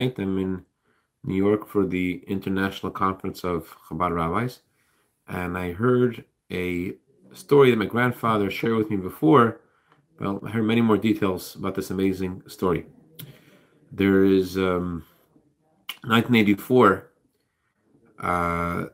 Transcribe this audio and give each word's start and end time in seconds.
I'm 0.00 0.38
in 0.38 0.64
New 1.22 1.36
York 1.36 1.68
for 1.68 1.86
the 1.86 2.22
International 2.26 2.90
Conference 2.90 3.44
of 3.44 3.68
Chabad 3.88 4.14
Rabbis, 4.14 4.60
and 5.28 5.56
I 5.56 5.72
heard 5.72 6.24
a 6.50 6.94
story 7.32 7.70
that 7.70 7.78
my 7.78 7.86
grandfather 7.86 8.50
shared 8.50 8.76
with 8.76 8.90
me 8.90 8.96
before. 8.96 9.60
Well, 10.18 10.40
I 10.44 10.50
heard 10.50 10.64
many 10.64 10.80
more 10.80 10.96
details 10.96 11.54
about 11.54 11.76
this 11.76 11.90
amazing 11.90 12.42
story. 12.48 12.86
There 13.92 14.24
is 14.24 14.56
um, 14.56 15.04
1984. 16.02 17.10
Uh, 18.18 18.86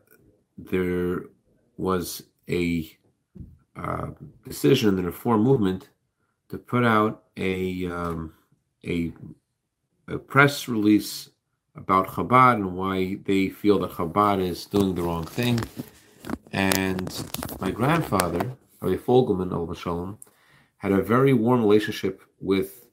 there 0.59 1.23
was 1.79 2.25
a 2.48 2.91
uh, 3.77 4.09
decision 4.45 4.91
in 4.91 4.96
the 4.96 5.03
Reform 5.03 5.43
movement 5.43 5.89
to 6.51 6.59
put 6.59 6.85
out 6.85 7.25
a 7.39 7.87
um, 7.87 8.35
a 8.85 9.12
a 10.11 10.19
press 10.19 10.67
release 10.67 11.31
about 11.77 12.09
Chabad 12.09 12.55
and 12.57 12.77
why 12.77 13.18
they 13.25 13.49
feel 13.49 13.79
that 13.79 13.93
Chabad 13.93 14.41
is 14.41 14.67
doing 14.67 14.95
the 14.95 15.03
wrong 15.03 15.25
thing. 15.25 15.61
And 16.53 17.09
my 17.61 17.71
grandfather, 17.71 18.57
Rabbi 18.81 18.96
Fogelman 18.96 19.53
al 19.53 19.73
Shalom, 19.73 20.18
had 20.79 20.91
a 20.93 21.01
very 21.01 21.32
warm 21.32 21.61
relationship 21.61 22.23
with 22.41 22.89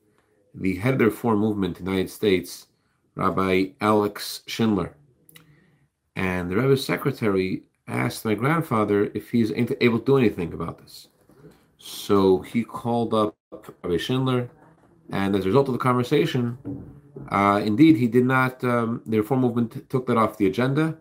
the 0.54 0.76
head 0.76 0.94
of 0.94 1.00
the 1.00 1.06
Reform 1.06 1.40
movement 1.40 1.80
in 1.80 1.86
the 1.86 1.92
United 1.92 2.12
States, 2.12 2.68
Rabbi 3.16 3.70
Alex 3.82 4.44
Schindler. 4.46 4.96
And 6.16 6.52
the 6.52 6.56
Rebbe's 6.56 6.86
secretary 6.86 7.64
asked 7.88 8.26
my 8.26 8.36
grandfather 8.36 9.12
if 9.16 9.32
he's 9.32 9.52
able 9.52 10.00
to 10.00 10.06
do 10.06 10.18
anything 10.18 10.54
about 10.54 10.80
this. 10.80 11.08
So 11.80 12.42
he 12.42 12.64
called 12.64 13.14
up 13.14 13.36
Rabbi 13.84 13.98
Schindler, 13.98 14.50
and 15.12 15.36
as 15.36 15.46
a 15.46 15.48
result 15.48 15.68
of 15.68 15.74
the 15.74 15.80
conversation, 15.80 16.58
uh, 17.30 17.62
indeed, 17.64 17.98
he 17.98 18.08
did 18.08 18.26
not, 18.26 18.64
um, 18.64 19.02
the 19.06 19.18
reform 19.20 19.42
movement 19.42 19.90
took 19.90 20.08
that 20.08 20.18
off 20.18 20.38
the 20.38 20.48
agenda, 20.48 20.98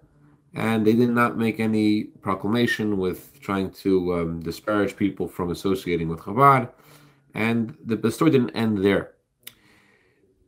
and 0.54 0.86
they 0.86 0.94
did 0.94 1.10
not 1.10 1.36
make 1.36 1.60
any 1.60 2.04
proclamation 2.04 2.96
with 2.98 3.38
trying 3.40 3.70
to 3.70 4.14
um, 4.14 4.40
disparage 4.40 4.96
people 4.96 5.28
from 5.28 5.50
associating 5.50 6.08
with 6.08 6.20
Chabad. 6.20 6.70
And 7.34 7.76
the, 7.84 7.96
the 7.96 8.10
story 8.10 8.30
didn't 8.30 8.56
end 8.56 8.84
there. 8.84 9.12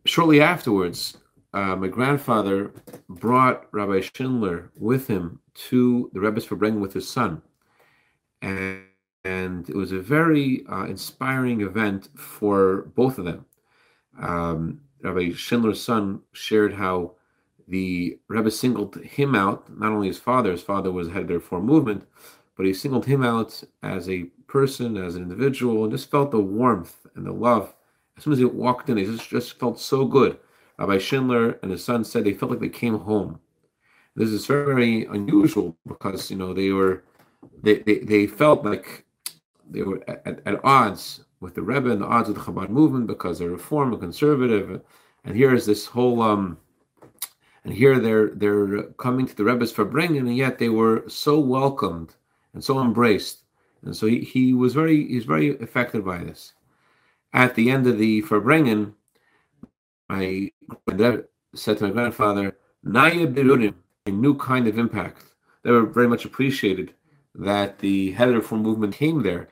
Shortly 0.06 0.40
afterwards, 0.40 1.18
uh, 1.52 1.76
my 1.76 1.88
grandfather 1.88 2.72
brought 3.08 3.66
Rabbi 3.72 4.00
Schindler 4.00 4.70
with 4.78 5.06
him 5.06 5.40
to 5.68 6.10
the 6.12 6.20
Rebbe's 6.20 6.46
Farbrengen 6.46 6.80
with 6.80 6.94
his 6.94 7.08
son. 7.08 7.42
And, 8.40 8.82
and 9.24 9.68
it 9.68 9.76
was 9.76 9.92
a 9.92 9.98
very 9.98 10.64
uh, 10.66 10.84
inspiring 10.84 11.60
event 11.60 12.08
for 12.16 12.90
both 12.94 13.18
of 13.18 13.24
them. 13.26 13.44
Um, 14.20 14.80
Rabbi 15.02 15.32
Schindler's 15.32 15.82
son 15.82 16.20
shared 16.32 16.74
how 16.74 17.12
the 17.68 18.18
Rebbe 18.28 18.50
singled 18.50 18.96
him 18.96 19.34
out, 19.34 19.68
not 19.78 19.92
only 19.92 20.08
his 20.08 20.18
father, 20.18 20.52
his 20.52 20.62
father 20.62 20.90
was 20.90 21.08
head 21.08 21.22
of 21.22 21.28
the 21.28 21.34
Reform 21.34 21.66
movement, 21.66 22.06
but 22.56 22.66
he 22.66 22.72
singled 22.72 23.04
him 23.04 23.22
out 23.22 23.62
as 23.82 24.08
a 24.08 24.24
person, 24.46 24.96
as 24.96 25.14
an 25.14 25.22
individual, 25.22 25.84
and 25.84 25.92
just 25.92 26.10
felt 26.10 26.30
the 26.30 26.40
warmth 26.40 27.06
and 27.14 27.26
the 27.26 27.32
love. 27.32 27.74
As 28.16 28.24
soon 28.24 28.32
as 28.32 28.38
he 28.38 28.44
walked 28.44 28.88
in, 28.88 28.96
he 28.96 29.04
just, 29.04 29.28
just 29.28 29.60
felt 29.60 29.78
so 29.78 30.04
good. 30.04 30.38
Rabbi 30.78 30.98
Schindler 30.98 31.58
and 31.62 31.70
his 31.70 31.84
son 31.84 32.04
said 32.04 32.24
they 32.24 32.34
felt 32.34 32.50
like 32.50 32.60
they 32.60 32.68
came 32.68 32.98
home. 32.98 33.38
This 34.16 34.30
is 34.30 34.46
very 34.46 35.04
unusual 35.04 35.76
because 35.86 36.30
you 36.30 36.36
know 36.36 36.52
they 36.52 36.70
were 36.70 37.04
they, 37.62 37.78
they, 37.80 37.98
they 37.98 38.26
felt 38.26 38.64
like 38.64 39.04
they 39.70 39.82
were 39.82 40.02
at, 40.08 40.40
at 40.44 40.64
odds 40.64 41.24
with 41.40 41.54
the 41.54 41.62
Rebbe 41.62 41.90
and 41.90 42.02
the 42.02 42.06
odds 42.06 42.28
of 42.28 42.34
the 42.34 42.40
Chabad 42.40 42.68
movement 42.68 43.06
because 43.06 43.38
they're 43.38 43.50
reform 43.50 43.92
and 43.92 44.00
conservative. 44.00 44.80
And 45.24 45.36
here 45.36 45.54
is 45.54 45.66
this 45.66 45.86
whole 45.86 46.22
um, 46.22 46.58
and 47.64 47.76
here 47.76 47.98
they're 47.98 48.30
they're 48.30 48.84
coming 48.94 49.26
to 49.26 49.34
the 49.34 49.44
Rebbe's 49.44 49.72
Farbrengen, 49.72 50.20
and 50.20 50.36
yet 50.36 50.58
they 50.58 50.70
were 50.70 51.04
so 51.06 51.38
welcomed 51.38 52.14
and 52.54 52.64
so 52.64 52.80
embraced. 52.80 53.44
And 53.82 53.94
so 53.94 54.06
he, 54.06 54.20
he 54.20 54.54
was 54.54 54.74
very 54.74 55.06
he's 55.06 55.24
very 55.24 55.58
affected 55.60 56.04
by 56.04 56.18
this. 56.18 56.54
At 57.34 57.54
the 57.54 57.70
end 57.70 57.86
of 57.86 57.98
the 57.98 58.22
Farbrengen, 58.22 58.94
I 60.08 60.52
said 61.54 61.78
to 61.78 61.84
my 61.84 61.90
grandfather, 61.90 62.56
Naya 62.82 63.26
Birudim, 63.26 63.74
a 64.06 64.10
new 64.10 64.34
kind 64.36 64.66
of 64.66 64.78
impact. 64.78 65.24
They 65.62 65.70
were 65.70 65.84
very 65.84 66.08
much 66.08 66.24
appreciated 66.24 66.94
that 67.34 67.78
the 67.80 68.12
the 68.12 68.34
reform 68.34 68.62
movement 68.62 68.94
came 68.94 69.22
there 69.22 69.48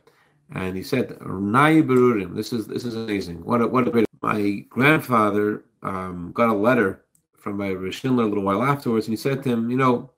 and 0.55 0.77
he 0.77 0.83
said, 0.83 1.19
"Nai 1.21 1.83
berurim." 1.83 2.35
This 2.35 2.53
is 2.53 2.67
this 2.67 2.85
is 2.85 2.95
amazing. 2.95 3.45
What 3.45 3.61
a, 3.61 3.67
what 3.67 3.89
a 3.89 3.91
great. 3.91 4.07
My 4.23 4.65
grandfather 4.69 5.65
um, 5.83 6.33
got 6.33 6.49
a 6.49 6.55
letter 6.55 7.05
from 7.37 7.59
my 7.59 7.75
Schindler 7.91 8.25
a 8.25 8.27
little 8.27 8.45
while 8.45 8.63
afterwards, 8.63 9.07
and 9.07 9.13
he 9.13 9.17
said 9.17 9.43
to 9.43 9.51
him, 9.51 9.71
"You 9.71 9.77
know, 9.77 10.11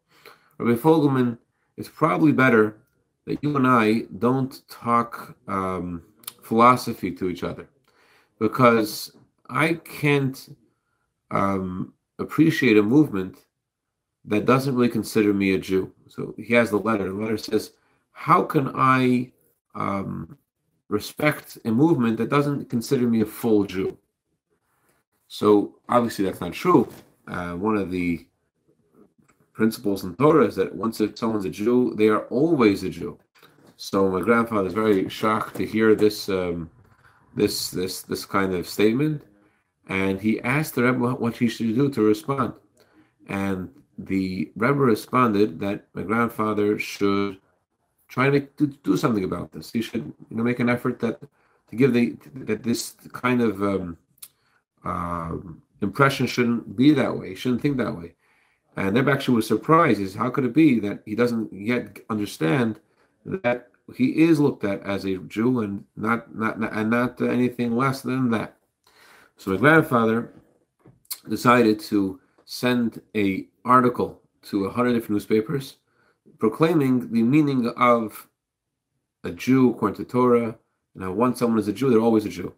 Rabbi 0.59 0.81
Fogelman, 0.81 1.38
it's 1.77 1.88
probably 1.88 2.33
better 2.33 2.77
that 3.27 3.43
you 3.43 3.56
and 3.56 3.67
I 3.67 4.03
don't 4.19 4.67
talk 4.69 5.37
um, 5.49 6.03
philosophy 6.43 7.11
to 7.12 7.28
each 7.28 7.44
other, 7.44 7.69
because 8.38 9.12
I 9.49 9.75
can't 9.75 10.56
um, 11.31 11.94
appreciate 12.19 12.77
a 12.77 12.83
movement 12.83 13.38
that 14.25 14.44
doesn't 14.44 14.75
really 14.75 14.88
consider 14.91 15.33
me 15.33 15.55
a 15.55 15.59
Jew." 15.59 15.93
So 16.06 16.34
he 16.37 16.53
has 16.55 16.71
the 16.71 16.78
letter. 16.78 17.05
The 17.05 17.15
letter 17.15 17.38
says, 17.38 17.72
"How 18.12 18.43
can 18.43 18.72
I?" 18.75 19.33
Um, 19.78 20.37
respect 20.89 21.59
a 21.65 21.71
movement 21.71 22.19
that 22.19 22.28
doesn't 22.28 22.69
consider 22.69 23.06
me 23.06 23.21
a 23.22 23.27
full 23.27 23.65
Jew. 23.65 23.97
So 25.28 25.77
obviously 25.89 26.25
that's 26.25 26.41
not 26.41 26.53
true. 26.53 26.89
Uh, 27.27 27.53
one 27.53 27.77
of 27.77 27.91
the 27.91 28.27
principles 29.53 30.05
in 30.05 30.15
Torah 30.17 30.47
is 30.47 30.56
that 30.56 30.75
once 30.75 31.00
someone's 31.15 31.44
a 31.44 31.50
Jew, 31.50 31.94
they 31.97 32.09
are 32.09 32.25
always 32.27 32.83
a 32.83 32.91
Jew. 32.91 33.19
So 33.77 34.09
my 34.11 34.21
grandfather 34.21 34.69
is 34.69 34.75
very 34.75 35.09
shocked 35.09 35.56
to 35.56 35.67
hear 35.67 35.94
this 35.94 36.28
um, 36.28 36.71
this 37.37 37.71
this 37.71 38.03
this 38.03 38.25
kind 38.25 38.55
of 38.55 38.67
statement, 38.67 39.22
and 39.88 40.21
he 40.21 40.41
asked 40.41 40.75
the 40.75 40.83
Rebbe 40.83 41.15
what 41.15 41.37
he 41.37 41.49
should 41.49 41.75
do 41.77 41.88
to 41.91 42.03
respond. 42.03 42.55
And 43.28 43.71
the 43.97 44.50
Rebbe 44.56 44.81
responded 44.81 45.61
that 45.61 45.87
my 45.94 46.03
grandfather 46.03 46.78
should 46.78 47.38
try 48.08 48.30
to, 48.30 48.41
to 48.41 48.66
do 48.66 48.96
something 48.96 49.24
about 49.24 49.52
this. 49.52 49.74
You 49.74 49.82
should 49.82 50.12
you 50.30 50.36
know 50.36 50.42
make 50.42 50.60
an 50.60 50.69
effort 50.69 50.98
that 51.00 51.20
to 51.20 51.76
give 51.76 51.92
the 51.92 52.16
that 52.34 52.62
this 52.62 52.94
kind 53.12 53.41
of 53.42 53.62
um, 53.62 53.98
uh, 54.84 55.32
impression 55.82 56.26
shouldn't 56.26 56.76
be 56.76 56.92
that 56.94 57.16
way. 57.16 57.34
Shouldn't 57.34 57.62
think 57.62 57.76
that 57.76 57.96
way. 57.96 58.14
And 58.76 58.94
Neb 58.94 59.08
actually 59.08 59.36
was 59.36 59.46
surprised. 59.46 60.00
Is 60.00 60.14
how 60.14 60.30
could 60.30 60.44
it 60.44 60.54
be 60.54 60.80
that 60.80 61.02
he 61.04 61.14
doesn't 61.14 61.52
yet 61.52 61.98
understand 62.08 62.80
that 63.24 63.69
he 63.94 64.22
is 64.22 64.38
looked 64.38 64.64
at 64.64 64.82
as 64.82 65.04
a 65.04 65.19
Jew 65.19 65.60
and 65.60 65.84
not 65.96 66.34
not, 66.34 66.58
not 66.58 66.72
and 66.72 66.90
not 66.90 67.20
anything 67.20 67.76
less 67.76 68.02
than 68.02 68.30
that. 68.30 68.56
So 69.36 69.52
my 69.52 69.56
grandfather 69.56 70.32
decided 71.28 71.78
to 71.80 72.20
send 72.44 73.00
a 73.14 73.46
article 73.64 74.22
to 74.42 74.64
a 74.64 74.70
hundred 74.70 74.94
different 74.94 75.12
newspapers 75.12 75.76
proclaiming 76.38 77.12
the 77.12 77.22
meaning 77.22 77.69
of 77.76 78.28
a 79.25 79.31
Jew 79.31 79.71
according 79.71 80.04
to 80.04 80.10
Torah, 80.10 80.56
and 80.94 81.04
how 81.04 81.12
once 81.12 81.38
someone 81.38 81.59
is 81.59 81.69
a 81.69 81.72
Jew, 81.72 81.91
they're 81.91 82.00
always 82.00 82.25
a 82.25 82.31
Jew. 82.31 82.54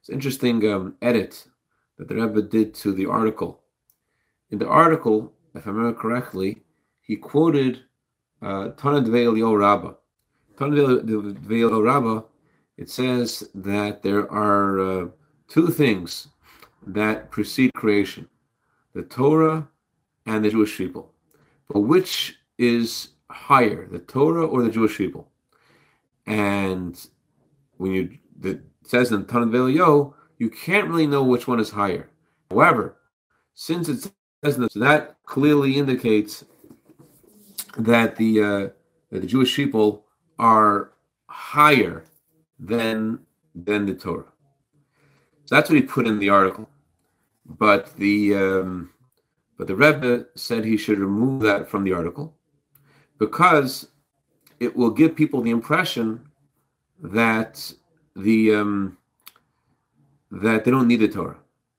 It's 0.00 0.08
an 0.08 0.14
interesting 0.14 0.64
um, 0.70 0.94
edit 1.02 1.44
that 1.98 2.08
the 2.08 2.14
Rebbe 2.14 2.42
did 2.42 2.74
to 2.76 2.92
the 2.92 3.06
article. 3.06 3.60
In 4.50 4.58
the 4.58 4.68
article, 4.68 5.32
if 5.54 5.66
I 5.66 5.70
remember 5.70 5.98
correctly, 5.98 6.62
he 7.00 7.16
quoted 7.16 7.82
uh, 8.42 8.70
Tanad 8.76 9.06
Ve'el 9.06 9.58
Rabba. 9.58 9.96
Tanad 10.56 11.04
Ve'el 11.04 11.84
Rabba, 11.84 12.24
it 12.76 12.90
says 12.90 13.48
that 13.54 14.02
there 14.02 14.30
are 14.30 14.80
uh, 14.80 15.08
two 15.48 15.68
things 15.68 16.28
that 16.86 17.30
precede 17.30 17.72
creation 17.74 18.28
the 18.94 19.02
Torah 19.02 19.66
and 20.26 20.44
the 20.44 20.50
Jewish 20.50 20.76
people. 20.76 21.10
But 21.68 21.80
which 21.80 22.36
is 22.58 23.08
higher, 23.34 23.86
the 23.86 23.98
Torah 23.98 24.46
or 24.46 24.62
the 24.62 24.70
Jewish 24.70 24.96
people? 24.96 25.28
And 26.26 26.98
when 27.76 27.92
you 27.92 28.18
it 28.42 28.60
says 28.84 29.12
in 29.12 29.24
Tanat 29.24 29.74
Yo, 29.74 30.14
you 30.38 30.50
can't 30.50 30.88
really 30.88 31.06
know 31.06 31.22
which 31.22 31.46
one 31.46 31.60
is 31.60 31.70
higher. 31.70 32.10
However, 32.50 32.96
since 33.54 33.88
it 33.88 34.10
says 34.44 34.56
that, 34.56 34.72
that 34.74 35.16
clearly 35.24 35.76
indicates 35.76 36.44
that 37.78 38.16
the 38.16 38.42
uh, 38.42 38.68
that 39.10 39.20
the 39.20 39.26
Jewish 39.26 39.54
people 39.54 40.04
are 40.38 40.92
higher 41.26 42.04
than 42.58 43.20
than 43.54 43.86
the 43.86 43.94
Torah. 43.94 44.32
So 45.46 45.54
that's 45.54 45.68
what 45.68 45.76
he 45.76 45.82
put 45.82 46.06
in 46.06 46.18
the 46.18 46.30
article. 46.30 46.68
But 47.46 47.94
the 47.96 48.34
um, 48.34 48.90
but 49.58 49.66
the 49.66 49.76
Rebbe 49.76 50.26
said 50.34 50.64
he 50.64 50.76
should 50.76 50.98
remove 50.98 51.42
that 51.42 51.68
from 51.68 51.84
the 51.84 51.92
article 51.92 52.34
because 53.18 53.88
it 54.60 54.74
will 54.76 54.90
give 54.90 55.16
people 55.16 55.40
the 55.40 55.50
impression 55.50 56.20
that 57.02 57.72
the 58.16 58.54
um, 58.54 58.96
that 60.30 60.64
they 60.64 60.70
don't 60.70 60.88
need 60.88 61.00
the 61.00 61.08
Torah. 61.08 61.36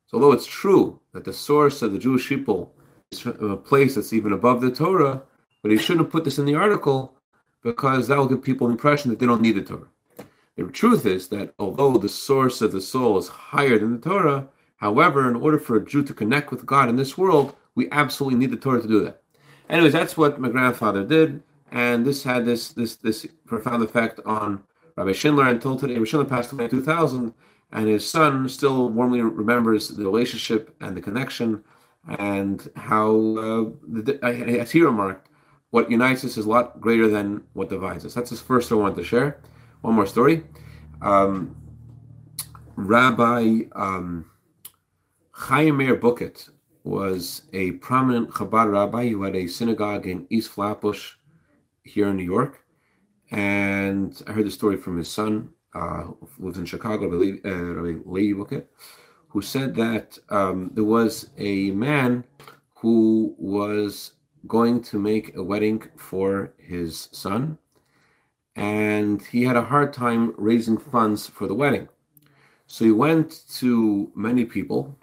So 0.07 0.17
although 0.17 0.31
it's 0.31 0.45
true 0.45 0.99
that 1.13 1.25
the 1.25 1.33
source 1.33 1.81
of 1.81 1.91
the 1.91 1.99
Jewish 1.99 2.27
people 2.27 2.73
is 3.11 3.25
a 3.25 3.57
place 3.57 3.95
that's 3.95 4.13
even 4.13 4.33
above 4.33 4.61
the 4.61 4.71
Torah, 4.71 5.21
but 5.61 5.71
he 5.71 5.77
shouldn't 5.77 6.05
have 6.05 6.11
put 6.11 6.23
this 6.23 6.37
in 6.37 6.45
the 6.45 6.55
article 6.55 7.15
because 7.63 8.07
that 8.07 8.17
will 8.17 8.27
give 8.27 8.43
people 8.43 8.67
the 8.67 8.73
impression 8.73 9.09
that 9.09 9.19
they 9.19 9.25
don't 9.25 9.41
need 9.41 9.55
the 9.55 9.61
Torah. 9.61 9.87
The 10.55 10.63
truth 10.65 11.05
is 11.05 11.27
that 11.29 11.53
although 11.59 11.97
the 11.97 12.07
source 12.07 12.61
of 12.61 12.71
the 12.71 12.79
soul 12.79 13.17
is 13.17 13.27
higher 13.27 13.77
than 13.77 13.99
the 13.99 14.09
Torah, 14.09 14.47
however, 14.77 15.27
in 15.29 15.35
order 15.35 15.59
for 15.59 15.75
a 15.75 15.85
Jew 15.85 16.03
to 16.03 16.13
connect 16.13 16.51
with 16.51 16.65
God 16.65 16.87
in 16.87 16.95
this 16.95 17.17
world, 17.17 17.55
we 17.75 17.89
absolutely 17.91 18.39
need 18.39 18.51
the 18.51 18.57
Torah 18.57 18.81
to 18.81 18.87
do 18.87 19.03
that. 19.03 19.21
Anyways, 19.69 19.93
that's 19.93 20.15
what 20.15 20.39
my 20.39 20.49
grandfather 20.49 21.03
did, 21.03 21.41
and 21.71 22.05
this 22.05 22.23
had 22.23 22.45
this 22.45 22.69
this 22.69 22.95
this 22.97 23.25
profound 23.45 23.83
effect 23.83 24.19
on 24.25 24.63
Rabbi 24.95 25.11
Schindler 25.11 25.47
until 25.47 25.75
today. 25.75 25.95
Rabbi 25.95 26.05
Schindler 26.05 26.29
passed 26.29 26.51
away 26.51 26.65
in 26.65 26.69
2000, 26.69 27.33
and 27.71 27.87
his 27.87 28.07
son 28.07 28.47
still 28.47 28.89
warmly 28.89 29.21
remembers 29.21 29.89
the 29.89 30.03
relationship 30.03 30.75
and 30.81 30.95
the 30.95 31.01
connection, 31.01 31.63
and 32.19 32.69
how, 32.75 33.73
uh, 33.91 34.05
as 34.27 34.71
he 34.71 34.81
remarked, 34.81 35.29
what 35.71 35.89
unites 35.89 36.23
us 36.23 36.37
is 36.37 36.45
a 36.45 36.49
lot 36.49 36.79
greater 36.79 37.07
than 37.07 37.43
what 37.53 37.69
divides 37.69 38.05
us. 38.05 38.13
That's 38.13 38.29
the 38.29 38.37
first 38.37 38.71
I 38.71 38.75
wanted 38.75 38.97
to 38.97 39.03
share. 39.03 39.39
One 39.81 39.95
more 39.95 40.05
story. 40.05 40.43
Um, 41.01 41.55
Rabbi 42.75 43.63
um, 43.73 44.29
Chaim 45.31 45.77
Meir 45.77 45.97
Bukiet 45.97 46.49
was 46.85 47.41
a 47.51 47.71
prominent 47.73 48.29
Chabad 48.29 48.71
rabbi 48.71 49.09
who 49.09 49.23
had 49.23 49.35
a 49.35 49.47
synagogue 49.47 50.07
in 50.07 50.27
East 50.29 50.51
Flatbush 50.51 51.13
here 51.83 52.07
in 52.07 52.15
New 52.15 52.23
York. 52.23 52.63
And 53.31 54.21
I 54.27 54.31
heard 54.31 54.45
the 54.45 54.51
story 54.51 54.77
from 54.77 54.97
his 54.97 55.09
son, 55.09 55.49
uh, 55.73 56.03
who 56.03 56.45
lives 56.45 56.57
in 56.57 56.65
Chicago, 56.65 57.09
Rabbi 57.09 57.39
uh, 57.43 58.01
Levi 58.05 58.39
Bukiet, 58.39 58.65
who 59.27 59.41
said 59.41 59.75
that 59.75 60.17
um, 60.29 60.71
there 60.73 60.83
was 60.83 61.31
a 61.37 61.71
man 61.71 62.23
who 62.75 63.35
was 63.37 64.13
going 64.47 64.81
to 64.83 64.99
make 64.99 65.35
a 65.35 65.43
wedding 65.43 65.83
for 65.97 66.53
his 66.57 67.09
son 67.11 67.57
and 68.55 69.21
he 69.23 69.43
had 69.43 69.57
a 69.57 69.63
hard 69.63 69.91
time 69.93 70.33
raising 70.37 70.77
funds 70.77 71.27
for 71.27 71.47
the 71.47 71.53
wedding. 71.53 71.87
So 72.67 72.85
he 72.85 72.91
went 72.91 73.47
to 73.55 74.11
many 74.15 74.45
people, 74.45 74.97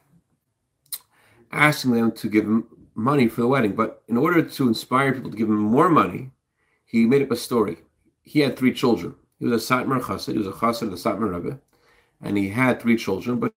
asking 1.52 1.92
them 1.92 2.12
to 2.12 2.28
give 2.28 2.44
him 2.44 2.66
money 2.94 3.28
for 3.28 3.40
the 3.40 3.48
wedding. 3.48 3.72
But 3.72 4.02
in 4.08 4.16
order 4.16 4.42
to 4.42 4.68
inspire 4.68 5.12
people 5.12 5.30
to 5.30 5.36
give 5.36 5.48
him 5.48 5.56
more 5.56 5.88
money, 5.88 6.30
he 6.84 7.06
made 7.06 7.22
up 7.22 7.30
a 7.30 7.36
story. 7.36 7.78
He 8.22 8.40
had 8.40 8.56
three 8.56 8.72
children. 8.72 9.14
He 9.38 9.46
was 9.46 9.70
a 9.70 9.74
Satmar 9.74 10.00
Chassid, 10.00 10.32
he 10.32 10.38
was 10.38 10.46
a 10.46 10.52
Chassid 10.52 10.82
of 10.82 10.90
the 10.90 10.96
Satmar 10.96 11.34
Rebbe, 11.34 11.58
and 12.20 12.36
he 12.36 12.48
had 12.48 12.80
three 12.80 12.96
children. 12.96 13.40
But 13.40 13.52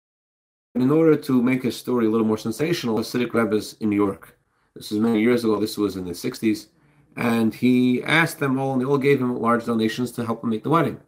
in 0.74 0.90
order 0.90 1.16
to 1.16 1.42
make 1.42 1.64
his 1.64 1.78
story 1.78 2.08
a 2.08 2.10
little 2.10 2.26
more 2.26 2.38
sensational, 2.38 2.96
the 2.96 3.04
Hasidic 3.04 3.34
Rebbe's 3.34 3.74
in 3.80 3.90
New 3.90 3.96
York. 3.96 4.38
This 4.76 4.92
is 4.92 5.00
many 5.00 5.22
years 5.22 5.44
ago. 5.44 5.60
This 5.60 5.78
was 5.78 5.96
in 5.96 6.06
the 6.06 6.12
60s 6.12 6.68
and 7.16 7.54
he 7.54 8.04
asked 8.04 8.40
them 8.40 8.60
all, 8.60 8.74
and 8.74 8.82
they 8.82 8.86
all 8.86 8.98
gave 8.98 9.22
him 9.22 9.40
large 9.40 9.66
donations 9.66 10.12
to 10.12 10.26
help 10.26 10.44
him 10.44 10.50
make 10.50 10.64
the 10.64 10.70
wedding. 10.70 11.00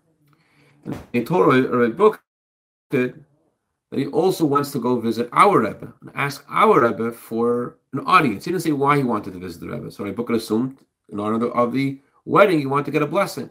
And 0.86 0.98
he 1.12 1.24
told 1.24 1.54
a 1.54 1.90
book 1.90 2.24
that 2.92 3.14
he 3.92 4.08
also 4.08 4.46
wants 4.46 4.72
to 4.72 4.80
go 4.80 5.00
visit 5.00 5.30
our 5.32 5.62
Rebbe 5.62 5.94
and 6.02 6.12
ask 6.14 6.44
our 6.50 6.82
Rebbe 6.82 7.12
for 7.12 7.78
an 7.94 8.02
audience. 8.02 8.44
He 8.44 8.52
didn't 8.52 8.64
say 8.64 8.74
why 8.74 8.98
he 8.98 9.04
wanted 9.04 9.34
to 9.34 9.40
visit 9.40 9.62
the 9.62 9.70
Rebbe. 9.70 9.90
So 9.92 10.04
Rebbe 10.04 10.34
assumed 10.34 10.80
in 11.10 11.20
honor 11.20 11.48
of 11.48 11.72
the 11.72 12.02
wedding, 12.26 12.60
he 12.60 12.66
wanted 12.66 12.86
to 12.86 12.92
get 12.92 13.02
a 13.02 13.08
blessing. 13.08 13.50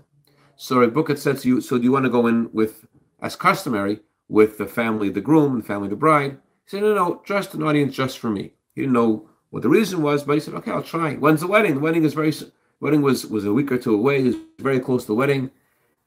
So 0.56 0.78
Rebbe 0.78 1.16
said 1.16 1.38
to 1.38 1.48
you, 1.48 1.60
so 1.60 1.78
do 1.78 1.84
you 1.84 1.92
want 1.92 2.04
to 2.04 2.10
go 2.10 2.26
in 2.26 2.50
with, 2.52 2.86
as 3.22 3.34
customary, 3.34 4.00
with 4.28 4.58
the 4.58 4.66
family 4.66 5.08
the 5.08 5.20
groom 5.20 5.54
and 5.54 5.62
the 5.62 5.66
family 5.66 5.88
the 5.88 5.96
bride? 5.96 6.32
He 6.64 6.70
said, 6.70 6.82
no, 6.82 6.94
no, 6.94 7.22
just 7.24 7.54
an 7.54 7.62
audience 7.62 7.94
just 7.94 8.18
for 8.18 8.28
me. 8.28 8.52
He 8.74 8.82
didn't 8.82 8.92
know 8.92 9.28
what 9.50 9.62
the 9.62 9.68
reason 9.70 10.02
was, 10.02 10.24
but 10.24 10.34
he 10.34 10.40
said, 10.40 10.54
okay, 10.54 10.70
I'll 10.70 10.82
try. 10.82 11.14
When's 11.14 11.40
the 11.40 11.46
wedding? 11.46 11.74
The 11.74 11.80
wedding 11.80 12.04
is 12.04 12.12
very, 12.12 12.34
wedding 12.80 13.00
was, 13.00 13.24
was 13.26 13.46
a 13.46 13.52
week 13.52 13.72
or 13.72 13.78
two 13.78 13.94
away. 13.94 14.20
He 14.20 14.28
was 14.28 14.36
very 14.58 14.80
close 14.80 15.02
to 15.02 15.08
the 15.08 15.14
wedding. 15.14 15.50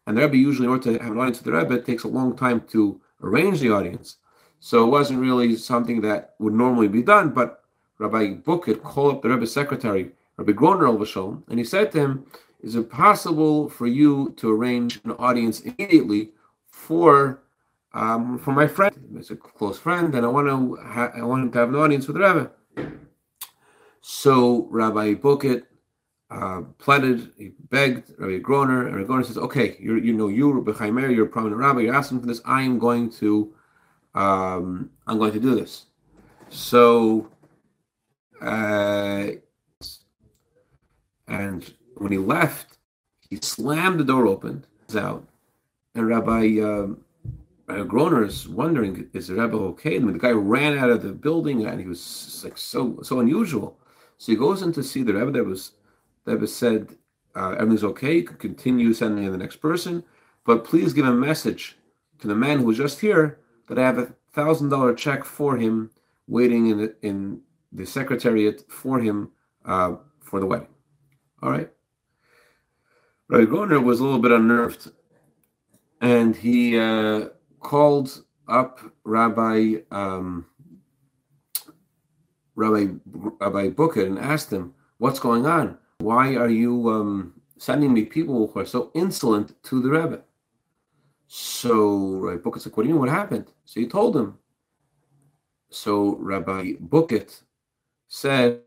And 0.06 0.18
the 0.18 0.22
Rebbe 0.22 0.38
usually, 0.38 0.66
in 0.66 0.72
order 0.72 0.84
to 0.98 1.04
have 1.04 1.12
an 1.14 1.18
audience 1.18 1.38
with 1.38 1.46
the 1.46 1.58
Rebbe, 1.58 1.76
it 1.76 1.86
takes 1.86 2.04
a 2.04 2.08
long 2.08 2.36
time 2.36 2.62
to 2.72 3.00
arrange 3.21 3.60
the 3.60 3.71
audience. 3.71 4.18
So 4.60 4.83
it 4.86 4.89
wasn't 4.89 5.19
really 5.19 5.56
something 5.56 6.01
that 6.01 6.36
would 6.39 6.54
normally 6.54 6.88
be 6.88 7.01
done. 7.01 7.30
But 7.30 7.63
Rabbi 7.98 8.36
Bukiet 8.36 8.83
called 8.83 9.16
up 9.16 9.21
the 9.21 9.30
Rebbe's 9.30 9.54
secretary, 9.54 10.12
Rabbi 10.38 10.51
Groner 10.54 10.86
Elvashon, 10.86 11.44
and 11.50 11.60
he 11.60 11.66
said 11.66 11.92
to 11.92 12.00
him, 12.00 12.25
is 12.62 12.75
it 12.75 12.89
possible 12.89 13.69
for 13.69 13.88
you 13.88 14.33
to 14.38 14.51
arrange 14.51 15.00
an 15.06 15.12
audience 15.12 15.62
immediately 15.62 16.31
for 16.68 17.42
um, 17.94 18.38
for 18.38 18.51
my 18.51 18.68
friend? 18.68 18.94
It's 19.16 19.31
a 19.31 19.36
close 19.36 19.80
friend, 19.80 20.13
and 20.13 20.25
I 20.25 20.30
want 20.30 20.48
to 20.48 20.75
ha- 20.83 21.12
I 21.16 21.21
want 21.24 21.44
him 21.44 21.51
to 21.51 21.57
have 21.60 21.69
an 21.69 21.75
audience 21.75 22.07
with 22.07 22.18
the 22.18 22.24
Rebbe. 22.24 22.51
So 24.01 24.68
Rabbi 24.69 25.13
Bukiet 25.13 25.63
uh, 26.31 26.62
pleaded, 26.78 27.31
he 27.38 27.54
begged 27.70 28.12
Rabbi 28.20 28.38
Groner, 28.38 28.86
and 28.86 28.96
Rabbi 28.96 29.08
Groner 29.08 29.24
says, 29.24 29.38
"Okay, 29.38 29.76
you 29.80 29.96
you 29.96 30.14
know 30.14 30.28
you 30.28 30.52
Rabbi 30.52 30.78
Chaim 30.78 30.96
Meir, 30.96 31.10
you're 31.10 31.26
a 31.26 31.30
prominent 31.30 31.60
rabbi. 31.60 31.81
You're 31.81 31.96
asking 31.96 32.22
for 32.22 32.28
this. 32.28 32.42
I 32.46 32.62
am 32.62 32.78
going 32.78 33.10
to, 33.14 33.54
um, 34.14 34.92
I'm 35.08 35.18
going 35.18 35.34
to 35.34 35.40
do 35.40 35.56
this." 35.56 35.86
So, 36.50 37.30
uh, 38.42 39.28
and 41.28 41.74
when 41.96 42.12
he 42.12 42.18
left, 42.20 42.78
he 43.30 43.38
slammed 43.42 44.00
the 44.00 44.04
door 44.04 44.28
open, 44.28 44.66
He's 44.88 44.98
out, 44.98 45.28
and 45.96 46.08
Rabbi 46.08 46.60
um, 46.60 47.04
Groner 47.88 48.24
is 48.24 48.48
wondering, 48.48 49.10
is 49.14 49.28
the 49.28 49.36
Rebbe 49.36 49.56
okay? 49.56 49.98
Mean, 50.00 50.14
the 50.14 50.20
guy 50.20 50.31
ran 50.31 50.78
out 50.78 50.90
of 50.90 51.04
the 51.04 51.12
building, 51.12 51.66
and 51.66 51.80
he 51.80 51.88
was 51.88 52.42
like 52.44 52.58
so 52.58 53.00
so 53.02 53.20
unusual. 53.20 53.80
So 54.18 54.31
he 54.31 54.36
goes 54.38 54.62
in 54.62 54.74
to 54.74 54.84
see 54.84 55.02
the 55.02 55.14
Rebbe. 55.14 55.31
There 55.31 55.44
was 55.44 55.72
Rebbe 56.30 56.48
said 56.48 56.96
uh, 57.36 57.52
everything's 57.52 57.84
okay. 57.84 58.18
You 58.18 58.24
can 58.24 58.38
continue 58.38 58.94
sending 58.94 59.26
in 59.26 59.31
the 59.31 59.38
next 59.38 59.58
person, 59.58 60.04
but 60.46 60.64
please 60.64 60.94
give 60.94 61.06
a 61.06 61.14
message 61.14 61.78
to 62.20 62.28
the 62.28 62.36
man 62.36 62.60
who 62.60 62.66
was 62.66 62.78
just 62.78 63.00
here 63.00 63.40
that 63.68 63.80
I 63.80 63.84
have 63.84 63.98
a 63.98 64.14
thousand 64.34 64.70
dollar 64.70 64.94
check 64.94 65.24
for 65.24 65.58
him 65.58 65.92
waiting 66.28 66.68
in 66.68 66.78
the, 66.78 66.96
in 67.02 67.42
the 67.72 67.86
secretariat 67.86 68.70
for 68.72 69.00
him 69.00 69.31
uh, 69.66 69.96
for 70.22 70.40
the 70.40 70.46
wedding. 70.46 70.68
All 71.42 71.52
right. 71.52 71.70
Rabbi 73.30 73.46
Groner 73.46 73.80
was 73.80 74.00
a 74.00 74.04
little 74.04 74.20
bit 74.20 74.31
unnerved, 74.31 74.92
and 76.02 76.36
he 76.36 76.80
uh, 76.80 77.30
called 77.60 78.24
up 78.48 78.80
Rabbi 79.04 79.76
um, 79.92 80.46
Rabbi 82.56 82.88
Rabbi 83.06 83.70
Bukiet 83.70 84.08
and 84.08 84.20
asked 84.20 84.52
him, 84.52 84.74
"What's 84.98 85.19
going 85.19 85.45
on? 85.45 85.78
Why 86.00 86.36
are 86.36 86.50
you 86.50 86.90
um, 86.90 87.34
sending 87.58 87.94
me 87.94 88.06
people 88.06 88.48
who 88.48 88.60
are 88.60 88.66
so 88.66 88.92
insolent 88.94 89.62
to 89.64 89.82
the 89.82 89.90
Rebbe?" 89.90 90.22
So 91.28 92.18
Rabbi 92.18 92.42
Bukiet 92.42 92.62
said, 92.62 92.74
"What 92.76 92.84
do 92.84 92.90
you 92.90 92.96
mean? 92.96 93.02
What 93.02 93.10
happened?" 93.10 93.48
So 93.66 93.80
he 93.80 93.88
told 93.88 94.16
him. 94.16 94.38
So 95.70 96.16
Rabbi 96.18 96.74
Bukiet 96.82 97.42
said 98.08 98.62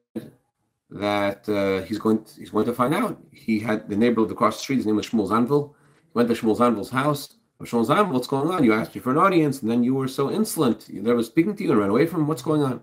that 0.90 1.48
uh, 1.48 1.82
he's 1.86 1.98
going 1.98 2.22
to, 2.24 2.34
he's 2.38 2.50
going 2.50 2.66
to 2.66 2.74
find 2.74 2.94
out. 2.94 3.18
He 3.32 3.58
had 3.58 3.88
the 3.88 3.96
neighbor 3.96 4.22
across 4.22 4.56
the 4.56 4.62
street. 4.62 4.76
His 4.76 4.86
name 4.86 4.96
was 4.96 5.08
Shmuel 5.08 5.30
Zanvil. 5.30 5.74
He 6.12 6.14
went 6.14 6.28
to 6.28 6.34
Shmuel 6.34 6.56
Zanvil's 6.56 6.90
house. 6.90 7.34
Shmuel 7.62 7.86
Zanvil, 7.86 8.12
what's 8.12 8.26
going 8.26 8.50
on? 8.50 8.62
You 8.62 8.74
asked 8.74 8.94
me 8.94 9.00
for 9.00 9.10
an 9.10 9.18
audience, 9.18 9.62
and 9.62 9.70
then 9.70 9.82
you 9.82 9.94
were 9.94 10.08
so 10.08 10.30
insolent. 10.30 10.88
You 10.88 11.00
never 11.00 11.22
speaking 11.22 11.56
to 11.56 11.64
you 11.64 11.70
and 11.70 11.80
ran 11.80 11.90
away 11.90 12.06
from 12.06 12.22
him. 12.22 12.26
What's 12.26 12.42
going 12.42 12.62
on? 12.62 12.82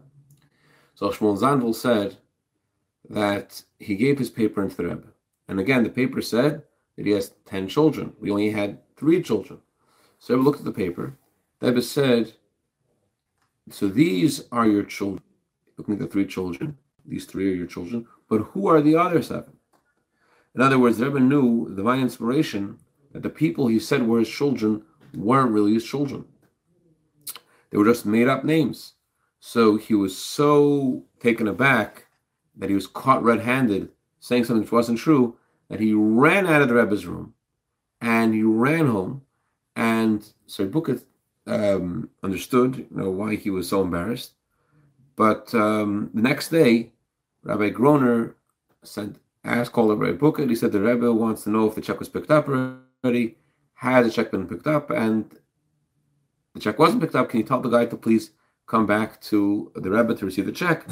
So 0.95 1.11
Shmuel 1.11 1.39
Zanvil 1.39 1.75
said 1.75 2.17
that 3.07 3.63
he 3.79 3.95
gave 3.95 4.17
his 4.17 4.29
paper 4.29 4.63
into 4.63 4.75
the 4.75 4.83
Rebbe. 4.83 5.07
And 5.47 5.59
again, 5.59 5.83
the 5.83 5.89
paper 5.89 6.21
said 6.21 6.63
that 6.95 7.05
he 7.05 7.11
has 7.11 7.33
10 7.45 7.67
children. 7.67 8.13
We 8.19 8.31
only 8.31 8.51
had 8.51 8.79
three 8.97 9.21
children. 9.23 9.59
So 10.19 10.33
Rebbe 10.33 10.43
looked 10.43 10.59
at 10.59 10.65
the 10.65 10.71
paper. 10.71 11.17
The 11.59 11.67
Rebbe 11.67 11.81
said, 11.81 12.33
So 13.71 13.87
these 13.87 14.43
are 14.51 14.67
your 14.67 14.83
children. 14.83 15.23
Looking 15.77 15.93
at 15.95 16.01
the 16.01 16.07
three 16.07 16.25
children, 16.25 16.77
these 17.05 17.25
three 17.25 17.51
are 17.51 17.55
your 17.55 17.67
children, 17.67 18.05
but 18.27 18.41
who 18.41 18.67
are 18.67 18.81
the 18.81 18.95
other 18.95 19.21
seven? 19.21 19.53
In 20.53 20.61
other 20.61 20.77
words, 20.77 20.97
the 20.97 21.05
Rebbe 21.05 21.19
knew 21.19 21.73
divine 21.73 22.01
inspiration 22.01 22.79
that 23.13 23.23
the 23.23 23.29
people 23.29 23.67
he 23.67 23.79
said 23.79 24.05
were 24.05 24.19
his 24.19 24.29
children 24.29 24.83
weren't 25.13 25.51
really 25.51 25.73
his 25.73 25.85
children. 25.85 26.25
They 27.69 27.77
were 27.77 27.85
just 27.85 28.05
made 28.05 28.27
up 28.27 28.43
names. 28.43 28.93
So 29.39 29.77
he 29.77 29.95
was 29.95 30.17
so 30.17 31.05
taken 31.19 31.47
aback 31.47 32.07
that 32.59 32.69
he 32.69 32.75
was 32.75 32.87
caught 32.87 33.23
red 33.23 33.39
handed 33.41 33.89
saying 34.19 34.43
something 34.43 34.61
which 34.61 34.71
wasn't 34.71 34.99
true 34.99 35.35
that 35.69 35.79
he 35.79 35.93
ran 35.93 36.45
out 36.45 36.61
of 36.61 36.67
the 36.67 36.75
Rebbe's 36.75 37.05
room 37.05 37.33
and 38.01 38.33
he 38.33 38.43
ran 38.43 38.87
home. 38.87 39.21
And 39.75 40.27
Sir 40.45 40.67
Bukiet 40.67 41.03
um, 41.47 42.09
understood 42.21 42.77
you 42.77 42.87
know, 42.91 43.09
why 43.09 43.35
he 43.35 43.49
was 43.49 43.69
so 43.69 43.81
embarrassed. 43.81 44.33
But 45.15 45.53
um, 45.53 46.09
the 46.13 46.21
next 46.21 46.49
day, 46.49 46.91
Rabbi 47.43 47.69
Groner 47.69 48.35
sent 48.83 49.19
asked 49.43 49.71
called 49.71 49.97
Rabbi 49.97 50.17
Bukiet. 50.17 50.49
He 50.49 50.55
said 50.55 50.71
the 50.71 50.81
Rebbe 50.81 51.11
wants 51.11 51.43
to 51.43 51.49
know 51.49 51.67
if 51.67 51.75
the 51.75 51.81
check 51.81 51.99
was 51.99 52.09
picked 52.09 52.31
up 52.31 52.47
already. 52.49 53.37
Has 53.75 54.05
the 54.05 54.11
check 54.11 54.31
been 54.31 54.47
picked 54.47 54.67
up? 54.67 54.89
And 54.89 55.31
the 56.53 56.59
check 56.59 56.77
wasn't 56.77 57.01
picked 57.01 57.15
up. 57.15 57.29
Can 57.29 57.39
you 57.39 57.45
tell 57.45 57.61
the 57.61 57.69
guy 57.69 57.85
to 57.85 57.95
please 57.95 58.31
come 58.69 58.85
back 58.85 59.19
to 59.19 59.71
the 59.75 59.89
Rebbe 59.89 60.15
to 60.15 60.25
receive 60.25 60.45
the 60.45 60.51
check. 60.51 60.85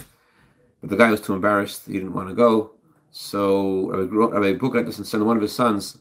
But 0.87 0.97
the 0.97 1.03
guy 1.03 1.11
was 1.11 1.19
too 1.19 1.33
embarrassed; 1.33 1.85
he 1.85 1.93
didn't 1.93 2.13
want 2.13 2.29
to 2.29 2.35
go. 2.35 2.71
So 3.11 3.89
Rabbi 3.91 4.53
Buchanan 4.53 4.91
sent 4.93 5.25
one 5.25 5.35
of 5.35 5.41
his 5.41 5.51
sons 5.51 5.97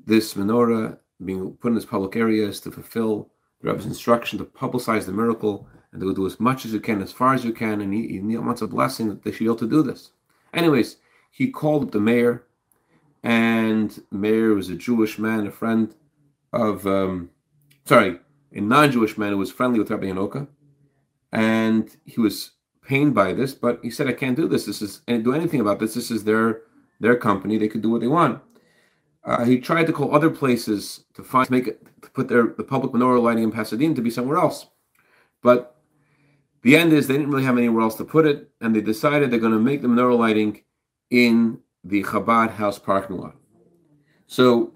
this 0.05 0.33
menorah 0.35 0.97
being 1.23 1.51
put 1.53 1.69
in 1.69 1.75
this 1.75 1.85
public 1.85 2.15
area 2.15 2.47
is 2.47 2.59
to 2.61 2.71
fulfill 2.71 3.29
the 3.61 3.69
Rebbe's 3.69 3.85
instruction 3.85 4.39
to 4.39 4.45
publicize 4.45 5.05
the 5.05 5.11
miracle 5.11 5.67
and 5.91 6.01
to 6.01 6.13
do 6.13 6.25
as 6.25 6.39
much 6.39 6.65
as 6.65 6.73
you 6.73 6.79
can, 6.79 7.01
as 7.01 7.11
far 7.11 7.33
as 7.33 7.45
you 7.45 7.53
can, 7.53 7.81
and 7.81 7.93
he, 7.93 8.07
he 8.07 8.37
wants 8.37 8.61
a 8.61 8.67
blessing 8.67 9.07
that 9.09 9.23
they 9.23 9.31
should 9.31 9.39
be 9.39 9.45
able 9.45 9.55
to 9.57 9.69
do 9.69 9.83
this. 9.83 10.11
Anyways, 10.53 10.97
he 11.31 11.49
called 11.49 11.83
up 11.83 11.91
the 11.91 11.99
mayor, 11.99 12.45
and 13.23 14.03
mayor 14.11 14.53
was 14.53 14.69
a 14.69 14.75
Jewish 14.75 15.17
man, 15.17 15.47
a 15.47 15.51
friend 15.51 15.95
of, 16.51 16.85
um, 16.85 17.29
sorry, 17.85 18.19
a 18.51 18.61
non-Jewish 18.61 19.17
man 19.17 19.31
who 19.31 19.37
was 19.37 19.51
friendly 19.51 19.79
with 19.79 19.89
Rabbi 19.89 20.07
Hanoka, 20.07 20.47
and 21.31 21.95
he 22.05 22.19
was 22.19 22.51
pained 22.85 23.15
by 23.15 23.33
this, 23.33 23.53
but 23.53 23.79
he 23.81 23.89
said, 23.89 24.07
"I 24.07 24.13
can't 24.13 24.35
do 24.35 24.47
this. 24.47 24.65
This 24.65 24.81
is 24.81 25.01
and 25.07 25.23
do 25.23 25.33
anything 25.33 25.61
about 25.61 25.79
this. 25.79 25.93
This 25.93 26.11
is 26.11 26.23
their 26.23 26.61
their 26.99 27.15
company. 27.15 27.57
They 27.57 27.69
could 27.69 27.81
do 27.81 27.89
what 27.89 28.01
they 28.01 28.07
want." 28.07 28.41
Uh, 29.23 29.45
he 29.45 29.57
tried 29.57 29.87
to 29.87 29.93
call 29.93 30.13
other 30.13 30.29
places 30.29 31.05
to 31.13 31.23
find 31.23 31.47
to 31.47 31.53
make 31.53 31.67
it 31.67 31.87
to 32.01 32.09
put 32.11 32.27
their 32.27 32.53
the 32.57 32.63
public 32.63 32.91
menorah 32.91 33.23
lighting 33.23 33.45
in 33.45 33.51
Pasadena 33.51 33.95
to 33.95 34.01
be 34.01 34.11
somewhere 34.11 34.37
else, 34.37 34.67
but 35.41 35.77
the 36.61 36.75
end 36.75 36.93
is 36.93 37.07
they 37.07 37.13
didn't 37.13 37.31
really 37.31 37.45
have 37.45 37.57
anywhere 37.57 37.83
else 37.83 37.95
to 37.95 38.05
put 38.05 38.25
it, 38.25 38.51
and 38.61 38.75
they 38.75 38.81
decided 38.81 39.31
they're 39.31 39.39
going 39.39 39.53
to 39.53 39.59
make 39.59 39.81
the 39.81 39.87
menorah 39.87 40.17
lighting 40.17 40.61
in 41.09 41.59
the 41.83 42.03
Chabad 42.03 42.51
house 42.51 42.79
parking 42.79 43.17
lot. 43.17 43.35
So 44.27 44.73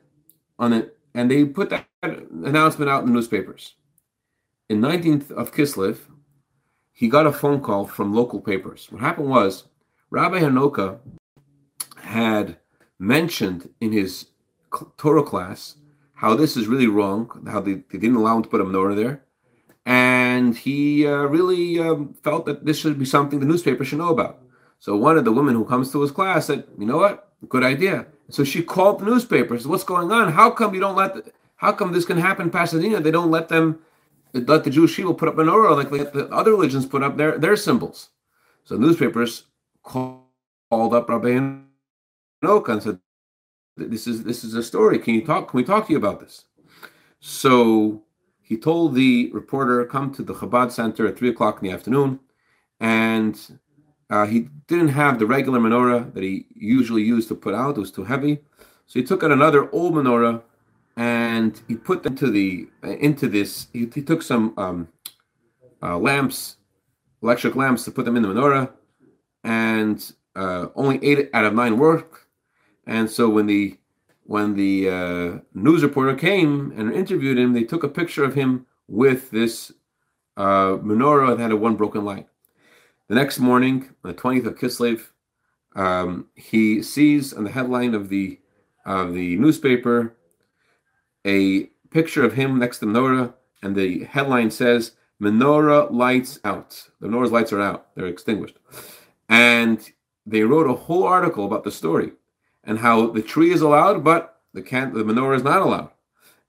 on 0.59 0.73
it, 0.73 0.97
and 1.13 1.31
they 1.31 1.45
put 1.45 1.69
that 1.69 1.87
announcement 2.03 2.89
out 2.89 3.01
in 3.01 3.07
the 3.07 3.13
newspapers. 3.13 3.75
In 4.69 4.81
19th 4.81 5.31
of 5.31 5.53
Kislev, 5.53 5.99
he 6.91 7.07
got 7.07 7.27
a 7.27 7.31
phone 7.31 7.61
call 7.61 7.87
from 7.87 8.13
local 8.13 8.41
papers. 8.41 8.87
What 8.91 9.01
happened 9.01 9.29
was 9.29 9.65
Rabbi 10.09 10.39
Hanoka 10.39 10.99
had 12.01 12.57
mentioned 12.99 13.69
in 13.79 13.91
his 13.91 14.27
Torah 14.97 15.23
class 15.23 15.75
how 16.15 16.35
this 16.35 16.57
is 16.57 16.67
really 16.67 16.87
wrong, 16.87 17.47
how 17.47 17.61
they, 17.61 17.73
they 17.73 17.97
didn't 17.97 18.15
allow 18.15 18.37
him 18.37 18.43
to 18.43 18.49
put 18.49 18.61
a 18.61 18.65
menorah 18.65 18.95
there. 18.95 19.23
And 19.85 20.57
he 20.57 21.07
uh, 21.07 21.23
really 21.23 21.79
um, 21.79 22.13
felt 22.23 22.45
that 22.47 22.65
this 22.65 22.77
should 22.79 22.99
be 22.99 23.05
something 23.05 23.39
the 23.39 23.45
newspaper 23.45 23.85
should 23.85 23.99
know 23.99 24.09
about. 24.09 24.41
So 24.79 24.95
one 24.95 25.17
of 25.17 25.25
the 25.25 25.31
women 25.31 25.55
who 25.55 25.65
comes 25.65 25.91
to 25.91 26.01
his 26.01 26.11
class 26.11 26.47
said, 26.47 26.65
"You 26.77 26.85
know 26.85 26.97
what? 26.97 27.33
Good 27.49 27.63
idea." 27.63 28.07
So 28.29 28.43
she 28.43 28.61
called 28.61 28.99
the 28.99 29.05
newspaper. 29.05 29.57
Said, 29.57 29.67
"What's 29.69 29.83
going 29.83 30.11
on? 30.11 30.31
How 30.31 30.49
come 30.51 30.73
you 30.73 30.79
don't 30.79 30.95
let? 30.95 31.15
The, 31.15 31.31
how 31.55 31.71
come 31.71 31.91
this 31.91 32.05
can 32.05 32.17
happen 32.17 32.47
in 32.47 32.51
Pasadena? 32.51 32.99
They 33.01 33.11
don't 33.11 33.31
let 33.31 33.49
them 33.49 33.79
let 34.33 34.63
the 34.63 34.69
Jewish 34.69 34.95
people 34.95 35.13
put 35.13 35.29
up 35.29 35.35
menorah 35.35 35.75
like 35.75 35.89
the 35.89 36.27
other 36.29 36.51
religions 36.51 36.85
put 36.85 37.01
up 37.01 37.17
their, 37.17 37.37
their 37.37 37.55
symbols. 37.55 38.09
So 38.65 38.75
newspapers 38.77 39.45
called 39.83 40.21
up 40.71 41.09
Rabbi 41.09 41.39
Hanoka 42.43 42.69
and 42.69 42.83
said, 42.83 42.99
"This 43.77 44.07
is 44.07 44.23
this 44.23 44.43
is 44.43 44.53
a 44.53 44.63
story. 44.63 44.99
Can 44.99 45.15
you 45.15 45.25
talk? 45.25 45.49
Can 45.49 45.57
we 45.57 45.63
talk 45.63 45.87
to 45.87 45.93
you 45.93 45.97
about 45.97 46.19
this?" 46.19 46.45
So 47.19 48.03
he 48.41 48.57
told 48.57 48.93
the 48.93 49.31
reporter, 49.33 49.83
"Come 49.85 50.13
to 50.13 50.23
the 50.23 50.35
Chabad 50.35 50.71
Center 50.71 51.07
at 51.07 51.17
three 51.17 51.29
o'clock 51.29 51.61
in 51.61 51.67
the 51.67 51.73
afternoon," 51.73 52.19
and 52.79 53.59
uh, 54.09 54.25
he 54.25 54.49
didn't 54.67 54.89
have 54.89 55.19
the 55.19 55.25
regular 55.25 55.59
menorah 55.59 56.13
that 56.13 56.23
he 56.23 56.45
usually 56.55 57.03
used 57.03 57.27
to 57.29 57.35
put 57.35 57.53
out; 57.53 57.77
it 57.77 57.79
was 57.79 57.91
too 57.91 58.05
heavy. 58.05 58.39
So 58.85 58.99
he 58.99 59.03
took 59.03 59.23
out 59.23 59.31
another 59.31 59.69
old 59.71 59.93
menorah 59.93 60.41
and 60.97 61.61
he 61.67 61.75
put 61.75 62.03
them 62.03 62.15
to 62.15 62.29
the 62.29 62.67
uh, 62.83 62.89
into 62.89 63.27
this. 63.27 63.67
He, 63.71 63.89
he 63.93 64.01
took 64.01 64.21
some 64.21 64.53
um, 64.57 64.87
uh, 65.81 65.97
lamps, 65.97 66.57
electric 67.21 67.55
lamps, 67.55 67.83
to 67.83 67.91
put 67.91 68.05
them 68.05 68.17
in 68.17 68.23
the 68.23 68.29
menorah, 68.29 68.71
and 69.43 70.11
uh, 70.35 70.67
only 70.75 71.03
eight 71.03 71.29
out 71.33 71.45
of 71.45 71.53
nine 71.53 71.77
worked. 71.77 72.25
And 72.85 73.09
so 73.09 73.29
when 73.29 73.45
the 73.45 73.77
when 74.23 74.55
the 74.55 74.89
uh, 74.89 75.39
news 75.53 75.83
reporter 75.83 76.15
came 76.15 76.73
and 76.75 76.93
interviewed 76.93 77.37
him, 77.37 77.53
they 77.53 77.63
took 77.63 77.83
a 77.83 77.89
picture 77.89 78.23
of 78.23 78.33
him 78.33 78.65
with 78.87 79.31
this 79.31 79.71
uh, 80.35 80.77
menorah 80.77 81.37
that 81.37 81.43
had 81.43 81.51
a 81.51 81.57
one 81.57 81.75
broken 81.75 82.03
light. 82.03 82.27
The 83.07 83.15
next 83.15 83.39
morning, 83.39 83.89
on 84.03 84.11
the 84.11 84.21
20th 84.21 84.47
of 84.47 84.59
Kislev, 84.59 85.07
um, 85.77 86.27
he 86.35 86.81
sees 86.81 87.33
on 87.33 87.45
the 87.45 87.51
headline 87.51 87.93
of 87.93 88.09
the 88.09 88.39
of 88.85 89.13
the 89.13 89.37
newspaper 89.37 90.15
a 91.25 91.65
picture 91.89 92.23
of 92.23 92.33
him 92.33 92.59
next 92.59 92.79
to 92.79 92.85
menorah, 92.85 93.33
and 93.63 93.75
the 93.77 94.03
headline 94.05 94.51
says 94.51 94.91
"Menorah 95.21 95.89
lights 95.89 96.39
out." 96.43 96.89
The 96.99 97.07
menorah's 97.07 97.31
lights 97.31 97.53
are 97.53 97.61
out; 97.61 97.95
they're 97.95 98.07
extinguished. 98.07 98.57
And 99.29 99.89
they 100.25 100.43
wrote 100.43 100.69
a 100.69 100.73
whole 100.73 101.03
article 101.03 101.45
about 101.45 101.63
the 101.63 101.71
story 101.71 102.11
and 102.65 102.79
how 102.79 103.07
the 103.07 103.21
tree 103.21 103.51
is 103.51 103.61
allowed, 103.61 104.03
but 104.03 104.41
the 104.53 104.61
can 104.61 104.93
the 104.93 105.05
menorah 105.05 105.37
is 105.37 105.43
not 105.43 105.61
allowed. 105.61 105.91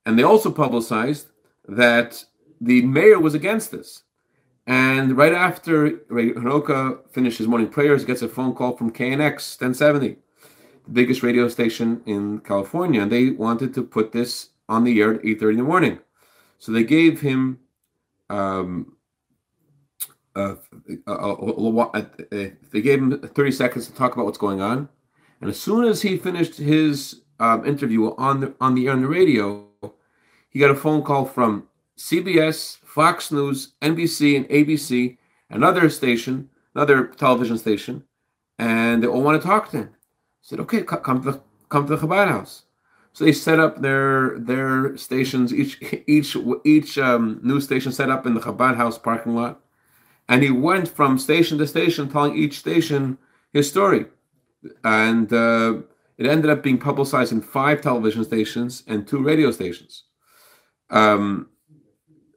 And 0.04 0.18
they 0.18 0.24
also 0.24 0.50
publicized 0.50 1.28
that 1.68 2.24
the 2.60 2.82
mayor 2.82 3.20
was 3.20 3.34
against 3.34 3.70
this. 3.70 4.02
And 4.68 5.16
right 5.16 5.32
after 5.32 5.92
Hanoka 6.10 6.98
finished 7.10 7.38
his 7.38 7.48
morning 7.48 7.68
prayers, 7.68 8.04
gets 8.04 8.20
a 8.20 8.28
phone 8.28 8.54
call 8.54 8.76
from 8.76 8.92
KNX 8.92 9.58
1070, 9.58 10.08
the 10.08 10.16
biggest 10.92 11.22
radio 11.22 11.48
station 11.48 12.02
in 12.04 12.40
California, 12.40 13.00
and 13.00 13.10
they 13.10 13.30
wanted 13.30 13.72
to 13.74 13.82
put 13.82 14.12
this 14.12 14.50
on 14.68 14.84
the 14.84 15.00
air 15.00 15.14
at 15.14 15.22
8.30 15.22 15.50
in 15.50 15.56
the 15.56 15.62
morning. 15.62 15.98
So 16.58 16.72
they 16.72 16.84
gave 16.84 17.22
him 17.22 17.60
um, 18.28 18.94
a, 20.36 20.56
a, 21.06 21.12
a, 21.14 22.06
they 22.70 22.82
gave 22.82 22.98
him 22.98 23.18
30 23.18 23.50
seconds 23.50 23.86
to 23.86 23.94
talk 23.94 24.12
about 24.12 24.26
what's 24.26 24.36
going 24.36 24.60
on. 24.60 24.90
And 25.40 25.48
as 25.48 25.58
soon 25.58 25.86
as 25.86 26.02
he 26.02 26.18
finished 26.18 26.58
his 26.58 27.22
um, 27.40 27.64
interview 27.64 28.14
on 28.16 28.40
the, 28.40 28.54
on 28.60 28.74
the 28.74 28.88
air 28.88 28.92
on 28.92 29.00
the 29.00 29.08
radio, 29.08 29.66
he 30.50 30.58
got 30.58 30.70
a 30.70 30.76
phone 30.76 31.02
call 31.02 31.24
from 31.24 31.68
CBS, 31.98 32.78
Fox 32.78 33.32
News, 33.32 33.74
NBC, 33.82 34.36
and 34.36 34.48
ABC, 34.48 35.18
another 35.50 35.90
station, 35.90 36.48
another 36.74 37.08
television 37.08 37.58
station, 37.58 38.04
and 38.58 39.02
they 39.02 39.06
all 39.06 39.22
want 39.22 39.40
to 39.40 39.46
talk 39.46 39.70
to 39.70 39.78
him. 39.78 39.90
I 39.92 39.96
said, 40.42 40.60
okay, 40.60 40.82
come 40.82 41.22
to 41.22 41.32
the 41.32 41.40
come 41.68 41.86
to 41.86 41.96
the 41.96 42.06
Chabad 42.06 42.28
house. 42.28 42.62
So 43.12 43.24
they 43.24 43.32
set 43.32 43.58
up 43.58 43.82
their 43.82 44.38
their 44.38 44.96
stations. 44.96 45.52
Each 45.52 45.76
each 46.06 46.36
each 46.64 46.98
um, 46.98 47.40
news 47.42 47.64
station 47.64 47.90
set 47.90 48.10
up 48.10 48.26
in 48.26 48.34
the 48.34 48.40
Chabad 48.40 48.76
house 48.76 48.96
parking 48.96 49.34
lot, 49.34 49.60
and 50.28 50.42
he 50.42 50.50
went 50.50 50.88
from 50.88 51.18
station 51.18 51.58
to 51.58 51.66
station, 51.66 52.08
telling 52.08 52.36
each 52.36 52.58
station 52.60 53.18
his 53.52 53.68
story, 53.68 54.06
and 54.84 55.32
uh, 55.32 55.78
it 56.16 56.26
ended 56.26 56.50
up 56.50 56.62
being 56.62 56.78
publicized 56.78 57.32
in 57.32 57.40
five 57.40 57.80
television 57.80 58.24
stations 58.24 58.84
and 58.86 59.06
two 59.06 59.22
radio 59.22 59.50
stations. 59.50 60.04
Um, 60.90 61.48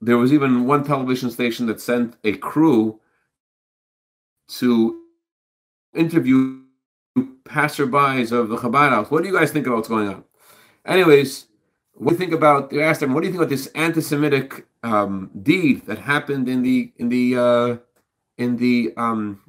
there 0.01 0.17
was 0.17 0.34
even 0.34 0.65
one 0.65 0.84
television 0.84 1.29
station 1.29 1.67
that 1.67 1.79
sent 1.79 2.17
a 2.24 2.34
crew 2.38 3.00
to 4.48 5.01
interview 5.93 6.62
passerbys 7.43 8.31
of 8.31 8.50
the 8.50 8.58
Chabad 8.58 8.89
house. 8.89 9.12
What 9.12 9.22
do 9.22 9.29
you 9.29 9.36
guys 9.36 9.51
think 9.51 9.67
about 9.67 9.77
what's 9.77 9.89
going 9.89 10.08
on? 10.08 10.24
Anyways, 10.86 11.48
what 11.93 12.10
do 12.10 12.15
you 12.15 12.20
think 12.20 12.34
about? 12.34 12.70
They 12.70 12.81
asked 12.81 13.01
them, 13.01 13.13
"What 13.13 13.22
do 13.22 13.27
you 13.27 13.34
think 13.34 13.41
about 13.41 13.50
this 13.50 13.67
anti-Semitic 13.67 14.65
um, 14.84 15.29
deed 15.43 15.86
that 15.86 16.00
happened 16.00 16.50
in 16.50 16.63
the 16.63 16.91
in 16.98 17.10
the 17.10 17.38
uh, 17.38 17.77
in 18.38 18.58
the 18.58 18.93
um, 18.98 19.41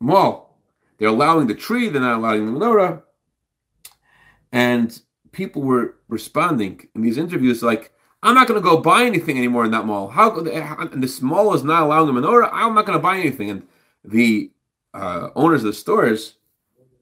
mall? 0.00 0.58
They're 0.98 1.08
allowing 1.08 1.46
the 1.46 1.54
tree, 1.54 1.88
they're 1.88 2.00
not 2.00 2.18
allowing 2.18 2.46
the 2.46 2.58
menorah." 2.58 3.02
And 4.52 4.98
people 5.32 5.62
were 5.62 5.96
responding 6.08 6.88
in 6.94 7.02
these 7.02 7.18
interviews 7.18 7.62
like, 7.62 7.92
I'm 8.26 8.34
not 8.34 8.48
going 8.48 8.60
to 8.60 8.68
go 8.68 8.78
buy 8.78 9.04
anything 9.04 9.38
anymore 9.38 9.64
in 9.64 9.70
that 9.70 9.86
mall. 9.86 10.08
How 10.08 10.36
and 10.36 11.00
this 11.00 11.22
mall 11.22 11.54
is 11.54 11.62
not 11.62 11.84
allowing 11.84 12.12
the 12.12 12.20
menorah. 12.20 12.50
I'm 12.52 12.74
not 12.74 12.84
going 12.84 12.98
to 12.98 13.02
buy 13.02 13.18
anything. 13.18 13.50
And 13.50 13.62
the 14.04 14.50
uh, 14.92 15.28
owners 15.36 15.62
of 15.62 15.68
the 15.68 15.72
stores 15.72 16.34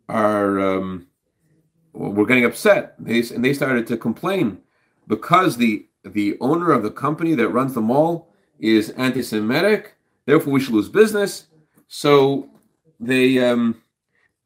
are 0.07 0.61
um, 0.61 1.07
were 1.95 2.27
getting 2.27 2.45
upset. 2.45 2.95
They 2.99 3.21
and 3.35 3.43
they 3.43 3.55
started 3.55 3.87
to 3.87 3.97
complain 3.97 4.59
because 5.09 5.57
the 5.57 5.87
the 6.05 6.37
owner 6.43 6.73
of 6.73 6.83
the 6.83 6.91
company 6.91 7.35
that 7.37 7.49
runs 7.49 7.73
the 7.73 7.81
mall 7.81 8.29
is 8.59 8.91
anti-Semitic. 8.91 9.95
Therefore, 10.27 10.53
we 10.53 10.61
should 10.61 10.75
lose 10.75 10.91
business. 10.91 11.47
So 11.89 12.51
they 13.01 13.39
um, 13.39 13.81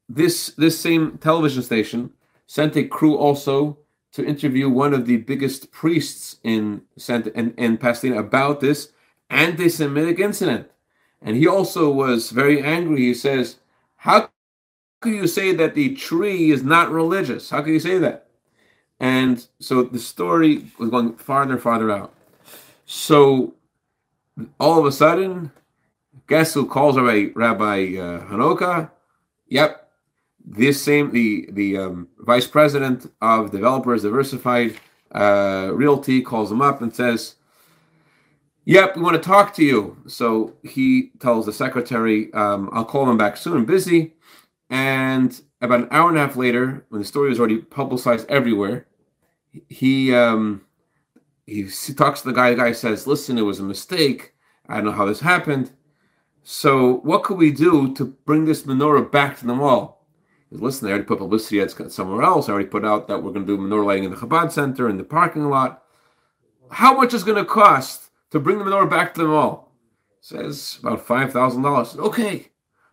this 0.08 0.50
this 0.50 0.78
same 0.78 1.18
television 1.18 1.64
station 1.64 2.12
sent 2.47 2.76
a 2.76 2.85
crew 2.85 3.16
also 3.16 3.78
to 4.18 4.26
interview 4.26 4.68
one 4.68 4.92
of 4.92 5.06
the 5.06 5.18
biggest 5.18 5.70
priests 5.70 6.38
in 6.42 6.82
Santa 6.96 7.32
in, 7.38 7.54
in 7.54 7.78
Pasadena 7.78 8.18
about 8.18 8.60
this 8.60 8.92
anti-Semitic 9.30 10.18
incident. 10.18 10.68
And 11.22 11.37
he 11.37 11.46
also 11.46 11.88
was 11.90 12.30
very 12.30 12.60
angry. 12.60 12.98
He 13.02 13.14
says, 13.14 13.58
How 13.96 14.28
could 15.00 15.14
you 15.14 15.28
say 15.28 15.54
that 15.54 15.76
the 15.76 15.94
tree 15.94 16.50
is 16.50 16.64
not 16.64 16.90
religious? 16.90 17.50
How 17.50 17.62
could 17.62 17.72
you 17.72 17.80
say 17.80 17.98
that? 17.98 18.26
And 18.98 19.46
so 19.60 19.84
the 19.84 20.00
story 20.00 20.64
was 20.78 20.90
going 20.90 21.14
farther 21.14 21.52
and 21.52 21.62
farther 21.62 21.92
out. 21.92 22.12
So 22.87 23.54
all 24.58 24.80
of 24.80 24.84
a 24.84 24.90
sudden, 24.90 25.52
guess 26.26 26.54
who 26.54 26.66
calls 26.66 26.96
Rabbi, 26.96 27.30
Rabbi 27.37 27.96
uh, 27.96 28.26
Hanoka? 28.26 28.90
Yep, 29.46 29.88
this 30.50 30.83
same 30.83 31.11
the 31.11 31.49
the 31.52 31.76
um, 31.76 32.09
vice 32.21 32.47
president 32.47 33.12
of 33.21 33.50
developers 33.50 34.02
diversified 34.02 34.75
uh, 35.12 35.71
realty 35.73 36.23
calls 36.23 36.50
him 36.50 36.62
up 36.62 36.81
and 36.81 36.95
says 36.95 37.35
yep 38.64 38.97
we 38.97 39.02
want 39.02 39.21
to 39.21 39.26
talk 39.26 39.55
to 39.55 39.64
you. 39.64 39.97
So 40.07 40.55
he 40.62 41.11
tells 41.21 41.45
the 41.45 41.52
secretary 41.52 42.33
um, 42.33 42.71
i'll 42.73 42.85
call 42.85 43.09
him 43.09 43.19
back 43.19 43.37
soon 43.37 43.59
i'm 43.59 43.64
busy. 43.67 44.14
And 44.71 45.38
about 45.61 45.81
an 45.81 45.88
hour 45.90 46.09
and 46.09 46.19
a 46.19 46.21
half 46.21 46.37
later 46.37 46.87
when 46.88 47.00
the 47.00 47.07
story 47.07 47.28
was 47.28 47.38
already 47.38 47.59
publicized 47.59 48.28
everywhere 48.31 48.87
he 49.69 50.14
um, 50.14 50.62
he 51.47 51.69
talks 51.97 52.23
to 52.23 52.28
the 52.28 52.35
guy 52.35 52.50
the 52.50 52.57
guy 52.57 52.73
says 52.73 53.07
listen 53.07 53.38
it 53.38 53.43
was 53.43 53.61
a 53.61 53.64
mistake. 53.64 54.32
I 54.67 54.76
don't 54.76 54.87
know 54.87 54.93
how 54.93 55.06
this 55.06 55.21
happened. 55.21 55.73
So 56.43 56.97
what 57.00 57.25
could 57.25 57.37
we 57.37 57.50
do 57.50 57.95
to 57.95 58.06
bring 58.06 58.47
this 58.47 58.63
menorah 58.63 59.11
back 59.11 59.39
to 59.39 59.47
the 59.47 59.54
mall 59.54 59.98
listen, 60.50 60.89
I 60.89 60.91
already 60.91 61.04
put 61.04 61.19
publicity 61.19 61.61
ads 61.61 61.76
somewhere 61.95 62.23
else. 62.23 62.49
I 62.49 62.52
already 62.52 62.69
put 62.69 62.84
out 62.84 63.08
that 63.08 63.23
we're 63.23 63.32
going 63.32 63.47
to 63.47 63.56
do 63.56 63.63
menorah 63.63 63.87
lighting 63.87 64.04
in 64.04 64.11
the 64.11 64.17
Chabad 64.17 64.52
Center 64.52 64.89
in 64.89 64.97
the 64.97 65.04
parking 65.04 65.49
lot. 65.49 65.82
How 66.71 66.95
much 66.95 67.15
is 67.15 67.25
going 67.25 67.39
to 67.39 67.45
cost 67.45 68.11
to 68.30 68.41
bring 68.41 68.58
the 68.58 68.65
menorah 68.65 68.91
back 68.91 69.15
to 69.15 69.23
the 69.23 69.28
mall? 69.28 69.73
Says 70.21 70.78
about 70.82 71.06
five 71.06 71.32
thousand 71.32 71.63
dollars. 71.63 71.97
Okay, 71.97 72.49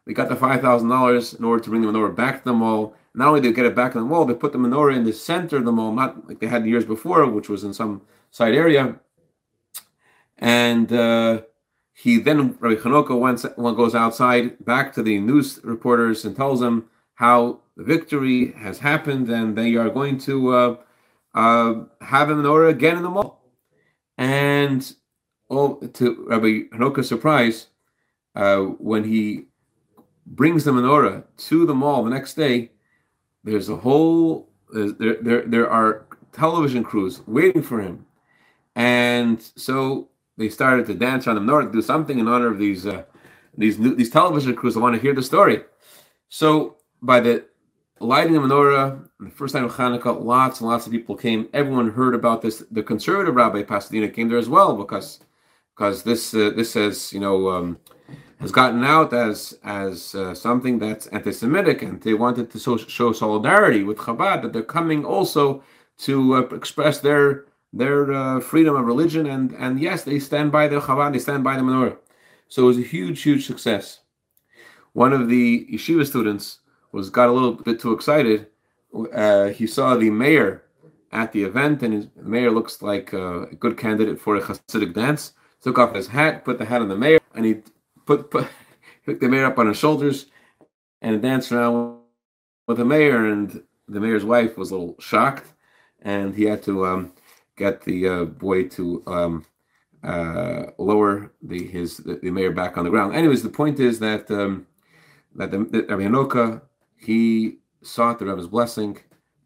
they 0.05 0.13
got 0.13 0.29
the 0.29 0.35
five 0.35 0.61
thousand 0.61 0.89
dollars 0.89 1.33
in 1.33 1.43
order 1.43 1.63
to 1.63 1.69
bring 1.69 1.81
the 1.81 1.87
menorah 1.87 2.15
back 2.15 2.39
to 2.39 2.45
the 2.45 2.53
mall. 2.53 2.95
Not 3.13 3.29
only 3.29 3.41
did 3.41 3.51
they 3.51 3.55
get 3.55 3.65
it 3.65 3.75
back 3.75 3.95
in 3.95 4.01
the 4.01 4.07
mall, 4.07 4.25
they 4.25 4.33
put 4.33 4.51
the 4.51 4.57
menorah 4.57 4.95
in 4.95 5.05
the 5.05 5.13
center 5.13 5.57
of 5.57 5.65
the 5.65 5.71
mall, 5.71 5.91
not 5.93 6.27
like 6.27 6.39
they 6.39 6.47
had 6.47 6.65
years 6.65 6.85
before, 6.85 7.25
which 7.29 7.49
was 7.49 7.63
in 7.63 7.73
some 7.73 8.01
side 8.29 8.53
area. 8.53 8.99
And 10.37 10.91
uh, 10.91 11.41
he 11.93 12.17
then 12.19 12.57
Rabbi 12.59 12.81
Hanoka 12.81 13.17
went, 13.17 13.41
goes 13.77 13.95
outside 13.95 14.63
back 14.63 14.93
to 14.93 15.01
the 15.01 15.17
news 15.19 15.61
reporters 15.63 16.25
and 16.25 16.35
tells 16.35 16.59
them 16.59 16.89
how 17.15 17.61
the 17.75 17.83
victory 17.83 18.53
has 18.53 18.79
happened 18.79 19.29
and 19.29 19.57
they 19.57 19.75
are 19.75 19.89
going 19.89 20.17
to 20.19 20.53
uh, 20.53 20.75
uh, 21.33 21.73
have 22.01 22.29
a 22.29 22.35
menorah 22.35 22.69
again 22.69 22.97
in 22.97 23.03
the 23.03 23.09
mall. 23.09 23.41
And 24.17 24.93
all 25.49 25.77
to 25.77 26.25
Rabbi 26.29 26.63
Hanoka's 26.73 27.07
surprise, 27.07 27.67
uh, 28.35 28.59
when 28.61 29.03
he 29.03 29.45
brings 30.25 30.63
the 30.63 30.71
menorah 30.71 31.23
to 31.37 31.65
the 31.65 31.75
mall 31.75 32.03
the 32.03 32.09
next 32.09 32.35
day, 32.35 32.71
there's 33.43 33.69
a 33.69 33.75
whole 33.75 34.49
there 34.73 35.17
there 35.21 35.41
there 35.45 35.69
are 35.69 36.05
television 36.33 36.83
crews 36.83 37.21
waiting 37.27 37.61
for 37.61 37.79
him, 37.81 38.05
and 38.75 39.41
so 39.55 40.09
they 40.37 40.49
started 40.49 40.85
to 40.87 40.93
dance 40.95 41.27
on 41.27 41.35
the 41.35 41.41
menorah, 41.41 41.71
do 41.71 41.81
something 41.81 42.19
in 42.19 42.27
honor 42.27 42.47
of 42.47 42.57
these 42.57 42.87
uh, 42.87 43.03
these 43.57 43.77
these 43.77 44.09
television 44.09 44.55
crews 44.55 44.73
that 44.73 44.79
want 44.79 44.95
to 44.95 45.01
hear 45.01 45.13
the 45.13 45.21
story. 45.21 45.63
So 46.29 46.77
by 47.05 47.19
the 47.19 47.45
lighting 47.99 48.35
of 48.35 48.43
menorah, 48.43 49.07
the 49.19 49.29
first 49.29 49.53
night 49.53 49.63
of 49.63 49.73
Hanukkah, 49.73 50.23
lots 50.23 50.59
and 50.59 50.69
lots 50.69 50.85
of 50.85 50.91
people 50.91 51.15
came. 51.15 51.47
Everyone 51.53 51.91
heard 51.91 52.15
about 52.15 52.41
this. 52.41 52.63
The 52.71 52.83
conservative 52.83 53.35
rabbi 53.35 53.63
Pasadena 53.63 54.09
came 54.09 54.27
there 54.27 54.37
as 54.37 54.49
well 54.49 54.75
because 54.75 55.19
because 55.75 56.03
this 56.03 56.33
uh, 56.33 56.51
this 56.55 56.73
has 56.73 57.13
you 57.13 57.19
know 57.19 57.49
um, 57.49 57.77
has 58.39 58.51
gotten 58.51 58.83
out 58.83 59.13
as 59.13 59.57
as 59.63 60.15
uh, 60.15 60.33
something 60.33 60.79
that's 60.79 61.07
anti-Semitic, 61.07 61.81
and 61.81 62.01
they 62.01 62.13
wanted 62.13 62.51
to 62.51 62.59
so, 62.59 62.77
show 62.77 63.13
solidarity 63.13 63.83
with 63.83 63.97
Chabad 63.97 64.41
that 64.41 64.53
they're 64.53 64.63
coming 64.63 65.05
also 65.05 65.63
to 65.99 66.35
uh, 66.35 66.39
express 66.55 66.99
their 66.99 67.45
their 67.71 68.11
uh, 68.13 68.39
freedom 68.39 68.75
of 68.75 68.85
religion, 68.85 69.25
and 69.27 69.53
and 69.53 69.79
yes, 69.79 70.03
they 70.03 70.19
stand 70.19 70.51
by 70.51 70.67
the 70.67 70.79
Chabad, 70.81 71.13
they 71.13 71.19
stand 71.19 71.43
by 71.43 71.55
the 71.55 71.61
menorah. 71.61 71.97
So 72.47 72.63
it 72.63 72.67
was 72.67 72.77
a 72.77 72.81
huge, 72.81 73.21
huge 73.23 73.45
success. 73.45 74.01
One 74.93 75.11
of 75.11 75.27
the 75.27 75.67
yeshiva 75.73 76.05
students 76.05 76.59
was 76.95 77.09
got 77.09 77.27
a 77.27 77.31
little 77.33 77.51
bit 77.51 77.77
too 77.77 77.91
excited. 77.91 78.47
Uh, 79.13 79.47
he 79.49 79.67
saw 79.67 79.95
the 79.95 80.09
mayor 80.09 80.63
at 81.11 81.33
the 81.33 81.43
event, 81.43 81.83
and 81.83 81.93
his, 81.93 82.07
the 82.15 82.23
mayor 82.23 82.51
looks 82.51 82.81
like 82.81 83.11
a 83.11 83.47
good 83.59 83.77
candidate 83.77 84.19
for 84.19 84.37
a 84.37 84.41
Hasidic 84.41 84.93
dance. 84.93 85.33
Took 85.61 85.77
off 85.77 85.93
his 85.93 86.07
hat, 86.07 86.45
put 86.45 86.57
the 86.57 86.63
hat 86.63 86.81
on 86.81 86.87
the 86.87 86.95
mayor, 86.95 87.19
and 87.33 87.43
he 87.43 87.55
put, 88.05 88.31
put 88.31 88.47
picked 89.05 89.19
the 89.19 89.27
mayor 89.27 89.45
up 89.45 89.59
on 89.59 89.67
his 89.67 89.77
shoulders 89.77 90.27
and 91.01 91.21
danced 91.21 91.51
around 91.51 91.97
with 92.65 92.77
the 92.77 92.85
mayor. 92.85 93.25
And 93.25 93.63
the 93.89 93.99
mayor's 93.99 94.23
wife 94.23 94.57
was 94.57 94.71
a 94.71 94.77
little 94.77 94.95
shocked, 94.99 95.51
and 96.01 96.33
he 96.33 96.45
had 96.45 96.63
to 96.63 96.85
um, 96.85 97.11
get 97.57 97.81
the 97.83 98.07
uh, 98.07 98.23
boy 98.23 98.69
to 98.69 99.03
um, 99.05 99.45
uh, 100.01 100.67
lower 100.77 101.33
the 101.41 101.67
his 101.67 101.97
the, 101.97 102.31
mayor 102.31 102.51
back 102.51 102.77
on 102.77 102.85
the 102.85 102.89
ground. 102.89 103.13
Anyways, 103.15 103.43
the 103.43 103.49
point 103.49 103.81
is 103.81 103.99
that 103.99 104.31
um, 104.31 104.65
that 105.35 105.51
the, 105.51 105.57
the 105.57 105.83
Rabbi 105.83 106.03
Hanoka 106.03 106.61
he 106.97 107.57
sought 107.81 108.19
the 108.19 108.25
Rebbe's 108.25 108.47
blessing, 108.47 108.97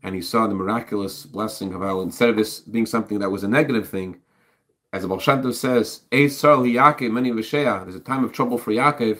and 0.03 0.15
he 0.15 0.21
saw 0.21 0.47
the 0.47 0.55
miraculous 0.55 1.25
blessing 1.25 1.73
of 1.73 1.81
how 1.81 2.01
instead 2.01 2.29
of 2.29 2.35
this 2.35 2.59
being 2.61 2.85
something 2.85 3.19
that 3.19 3.29
was 3.29 3.43
a 3.43 3.47
negative 3.47 3.89
thing, 3.89 4.19
as 4.93 5.03
the 5.03 5.09
Tov 5.09 5.53
says, 5.53 6.01
there's 6.11 6.43
a 7.95 7.99
time 7.99 8.23
of 8.23 8.31
trouble 8.31 8.57
for 8.57 8.71
Yaakov, 8.71 9.19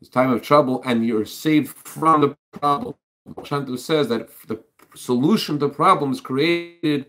it's 0.00 0.08
time 0.08 0.32
of 0.32 0.40
trouble, 0.42 0.82
and 0.86 1.04
you're 1.04 1.24
saved 1.24 1.76
from 1.76 2.20
the 2.20 2.36
problem. 2.52 2.94
Tov 3.28 3.78
says 3.78 4.08
that 4.08 4.28
the 4.46 4.62
solution 4.94 5.58
to 5.58 5.66
the 5.66 5.74
problem 5.74 6.12
is 6.12 6.20
created 6.20 7.06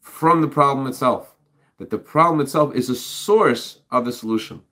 from 0.00 0.40
the 0.40 0.48
problem 0.48 0.86
itself. 0.86 1.34
That 1.78 1.90
the 1.90 1.98
problem 1.98 2.40
itself 2.40 2.74
is 2.74 2.88
a 2.88 2.96
source 2.96 3.80
of 3.90 4.04
the 4.04 4.12
solution. 4.12 4.62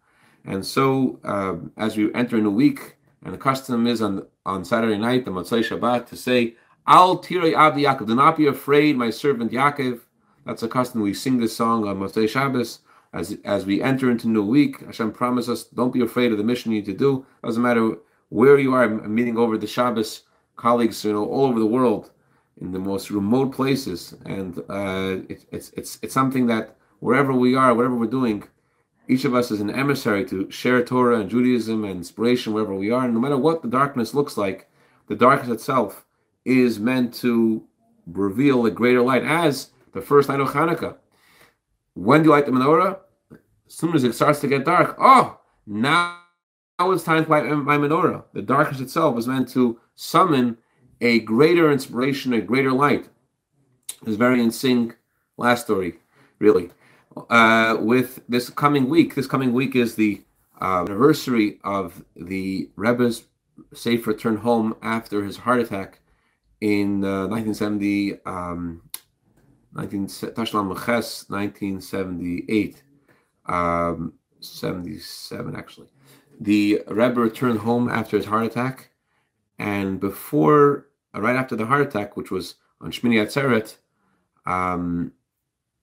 And 0.44 0.64
so, 0.64 1.20
uh, 1.24 1.56
as 1.76 1.96
we 1.96 2.12
enter 2.14 2.38
in 2.38 2.46
a 2.46 2.50
week, 2.50 2.95
and 3.26 3.34
the 3.34 3.38
custom 3.38 3.86
is 3.86 4.00
on 4.00 4.24
on 4.46 4.64
Saturday 4.64 4.96
night, 4.96 5.24
the 5.24 5.32
Motzei 5.32 5.62
Shabbat, 5.68 6.06
to 6.06 6.16
say, 6.16 6.54
Al 6.86 7.18
Tirei 7.18 7.56
Avi 7.56 7.82
Yaakov, 7.82 8.06
do 8.06 8.14
not 8.14 8.36
be 8.36 8.46
afraid, 8.46 8.96
my 8.96 9.10
servant 9.10 9.50
Yaakov. 9.50 10.00
That's 10.44 10.62
a 10.62 10.68
custom. 10.68 11.02
We 11.02 11.12
sing 11.12 11.38
this 11.38 11.56
song 11.56 11.88
on 11.88 11.98
Motzei 11.98 12.28
Shabbos 12.28 12.78
as, 13.12 13.36
as 13.44 13.66
we 13.66 13.82
enter 13.82 14.12
into 14.12 14.28
new 14.28 14.44
week. 14.44 14.86
Hashem 14.86 15.10
promises 15.10 15.50
us, 15.50 15.64
don't 15.64 15.92
be 15.92 16.02
afraid 16.02 16.30
of 16.30 16.38
the 16.38 16.44
mission 16.44 16.70
you 16.70 16.78
need 16.78 16.86
to 16.86 16.94
do. 16.94 17.26
Doesn't 17.42 17.62
matter 17.62 17.96
where 18.28 18.58
you 18.58 18.74
are. 18.74 18.84
I'm 18.84 19.12
meeting 19.12 19.36
over 19.36 19.58
the 19.58 19.66
Shabbos 19.66 20.22
colleagues, 20.54 21.04
you 21.04 21.12
know, 21.12 21.26
all 21.26 21.46
over 21.46 21.58
the 21.58 21.66
world. 21.66 22.12
in 22.60 22.72
the 22.72 22.78
most 22.78 23.10
remote 23.10 23.52
places, 23.52 24.14
and 24.24 24.58
uh, 24.70 25.18
it, 25.28 25.44
it's 25.50 25.70
it's 25.76 25.98
it's 26.02 26.14
something 26.14 26.46
that 26.46 26.76
wherever 27.00 27.32
we 27.32 27.54
are, 27.54 27.74
whatever 27.74 27.96
we're 27.96 28.06
doing, 28.06 28.44
each 29.08 29.24
of 29.24 29.34
us 29.34 29.50
is 29.50 29.60
an 29.60 29.70
emissary 29.70 30.24
to 30.26 30.50
share 30.50 30.82
Torah 30.84 31.20
and 31.20 31.30
Judaism 31.30 31.84
and 31.84 31.98
inspiration 31.98 32.52
wherever 32.52 32.74
we 32.74 32.90
are. 32.90 33.04
And 33.04 33.14
no 33.14 33.20
matter 33.20 33.38
what 33.38 33.62
the 33.62 33.68
darkness 33.68 34.14
looks 34.14 34.36
like, 34.36 34.68
the 35.08 35.14
darkness 35.14 35.50
itself 35.50 36.04
is 36.44 36.78
meant 36.78 37.14
to 37.14 37.64
reveal 38.06 38.66
a 38.66 38.70
greater 38.70 39.02
light 39.02 39.24
as 39.24 39.70
the 39.92 40.00
first 40.00 40.28
night 40.28 40.40
of 40.40 40.48
Hanukkah. 40.48 40.96
When 41.94 42.22
do 42.22 42.28
you 42.28 42.32
light 42.32 42.46
the 42.46 42.52
menorah? 42.52 42.98
As 43.32 43.74
soon 43.74 43.94
as 43.94 44.04
it 44.04 44.14
starts 44.14 44.40
to 44.40 44.48
get 44.48 44.64
dark. 44.64 44.96
Oh, 44.98 45.40
now, 45.66 46.20
now 46.78 46.90
it's 46.90 47.04
time 47.04 47.24
to 47.24 47.30
light 47.30 47.44
my 47.44 47.78
menorah. 47.78 48.24
The 48.32 48.42
darkness 48.42 48.80
itself 48.80 49.18
is 49.18 49.26
meant 49.26 49.48
to 49.50 49.80
summon 49.94 50.58
a 51.00 51.20
greater 51.20 51.70
inspiration, 51.70 52.32
a 52.32 52.40
greater 52.40 52.72
light. 52.72 53.08
It's 54.06 54.16
very 54.16 54.40
in 54.40 54.50
sync. 54.50 54.96
Last 55.36 55.64
story, 55.64 55.98
really. 56.38 56.70
Uh, 57.16 57.78
with 57.80 58.20
this 58.28 58.50
coming 58.50 58.88
week, 58.88 59.14
this 59.14 59.26
coming 59.26 59.52
week 59.52 59.74
is 59.74 59.94
the 59.94 60.22
uh, 60.60 60.82
anniversary 60.82 61.58
of 61.64 62.04
the 62.14 62.70
Rebbe's 62.76 63.24
safe 63.72 64.06
return 64.06 64.36
home 64.36 64.76
after 64.82 65.24
his 65.24 65.38
heart 65.38 65.60
attack 65.60 66.00
in 66.60 67.04
uh, 67.04 67.26
1970, 67.26 68.22
um, 68.26 68.82
19, 69.72 70.06
Tashlach 70.06 71.30
1978, 71.30 72.82
um, 73.46 74.12
77 74.40 75.56
actually. 75.56 75.88
The 76.38 76.82
Rebbe 76.86 77.20
returned 77.20 77.60
home 77.60 77.88
after 77.88 78.18
his 78.18 78.26
heart 78.26 78.44
attack, 78.44 78.90
and 79.58 79.98
before, 79.98 80.88
uh, 81.14 81.22
right 81.22 81.36
after 81.36 81.56
the 81.56 81.64
heart 81.64 81.80
attack, 81.80 82.14
which 82.16 82.30
was 82.30 82.56
on 82.82 82.92
Shmini 82.92 83.22
Atzeret, 83.22 83.76
um, 84.44 85.12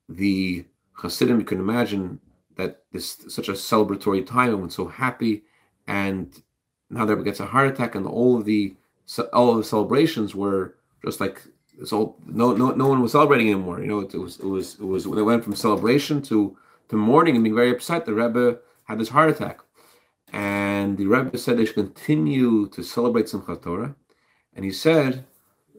the 0.08 0.66
Hasidim, 0.94 1.40
you 1.40 1.46
can 1.46 1.60
imagine 1.60 2.20
that 2.56 2.84
this 2.92 3.18
such 3.28 3.50
a 3.50 3.54
celebratory 3.54 4.26
time, 4.26 4.50
everyone's 4.50 4.76
so 4.76 4.88
happy, 4.88 5.44
and 5.88 6.42
now 6.90 7.06
the 7.06 7.16
Rebbe 7.16 7.26
gets 7.26 7.40
a 7.40 7.46
heart 7.46 7.68
attack, 7.68 7.96
and 7.96 8.06
all 8.06 8.38
of 8.38 8.46
the 8.46 8.76
all 9.34 9.52
of 9.52 9.58
the 9.58 9.64
celebrations 9.64 10.36
were 10.36 10.76
just 11.04 11.20
like 11.20 11.42
it's 11.80 11.92
all 11.92 12.18
no 12.26 12.54
no 12.54 12.72
no 12.72 12.88
one 12.88 13.02
was 13.02 13.14
celebrating 13.14 13.50
anymore. 13.50 13.82
You 13.82 13.88
know, 13.88 14.00
it, 14.02 14.14
it 14.14 14.20
was 14.20 14.40
it 14.40 14.46
was 14.46 14.76
it 14.76 14.86
was 14.86 15.06
they 15.06 15.22
went 15.22 15.44
from 15.44 15.56
celebration 15.56 16.22
to 16.24 16.56
to 16.90 16.96
mourning 16.96 17.36
and 17.36 17.44
being 17.44 17.56
very 17.56 17.72
upset. 17.72 18.06
The 18.06 18.14
Rebbe 18.14 18.60
had 18.86 19.00
this 19.00 19.10
heart 19.10 19.30
attack, 19.30 19.60
and 20.32 20.98
the 20.98 21.08
Rebbe 21.08 21.38
said 21.38 21.58
they 21.58 21.66
should 21.66 21.76
continue 21.76 22.68
to 22.70 22.84
celebrate 22.84 23.26
Simchat 23.26 23.64
Torah, 23.64 23.96
and 24.56 24.64
he 24.64 24.72
said 24.72 25.26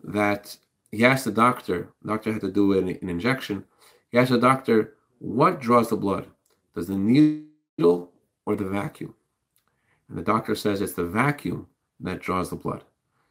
that 0.03 0.57
he 0.91 1.05
asked 1.05 1.25
the 1.25 1.31
doctor. 1.31 1.89
The 2.03 2.09
doctor 2.09 2.33
had 2.33 2.41
to 2.43 2.51
do 2.51 2.77
an, 2.79 2.89
an 2.89 3.09
injection. 3.09 3.65
He 4.11 4.19
asked 4.19 4.31
the 4.31 4.39
doctor, 4.39 4.95
"What 5.25 5.59
draws 5.59 5.89
the 5.89 5.97
blood? 5.97 6.27
Does 6.75 6.87
the 6.87 6.99
needle 6.99 8.13
or 8.45 8.57
the 8.57 8.69
vacuum?" 8.69 9.15
And 10.07 10.19
the 10.19 10.23
doctor 10.23 10.55
says 10.55 10.83
it's 10.83 10.93
the 10.93 11.07
vacuum 11.07 11.67
that 11.99 12.21
draws 12.21 12.51
the 12.51 12.57
blood. 12.57 12.85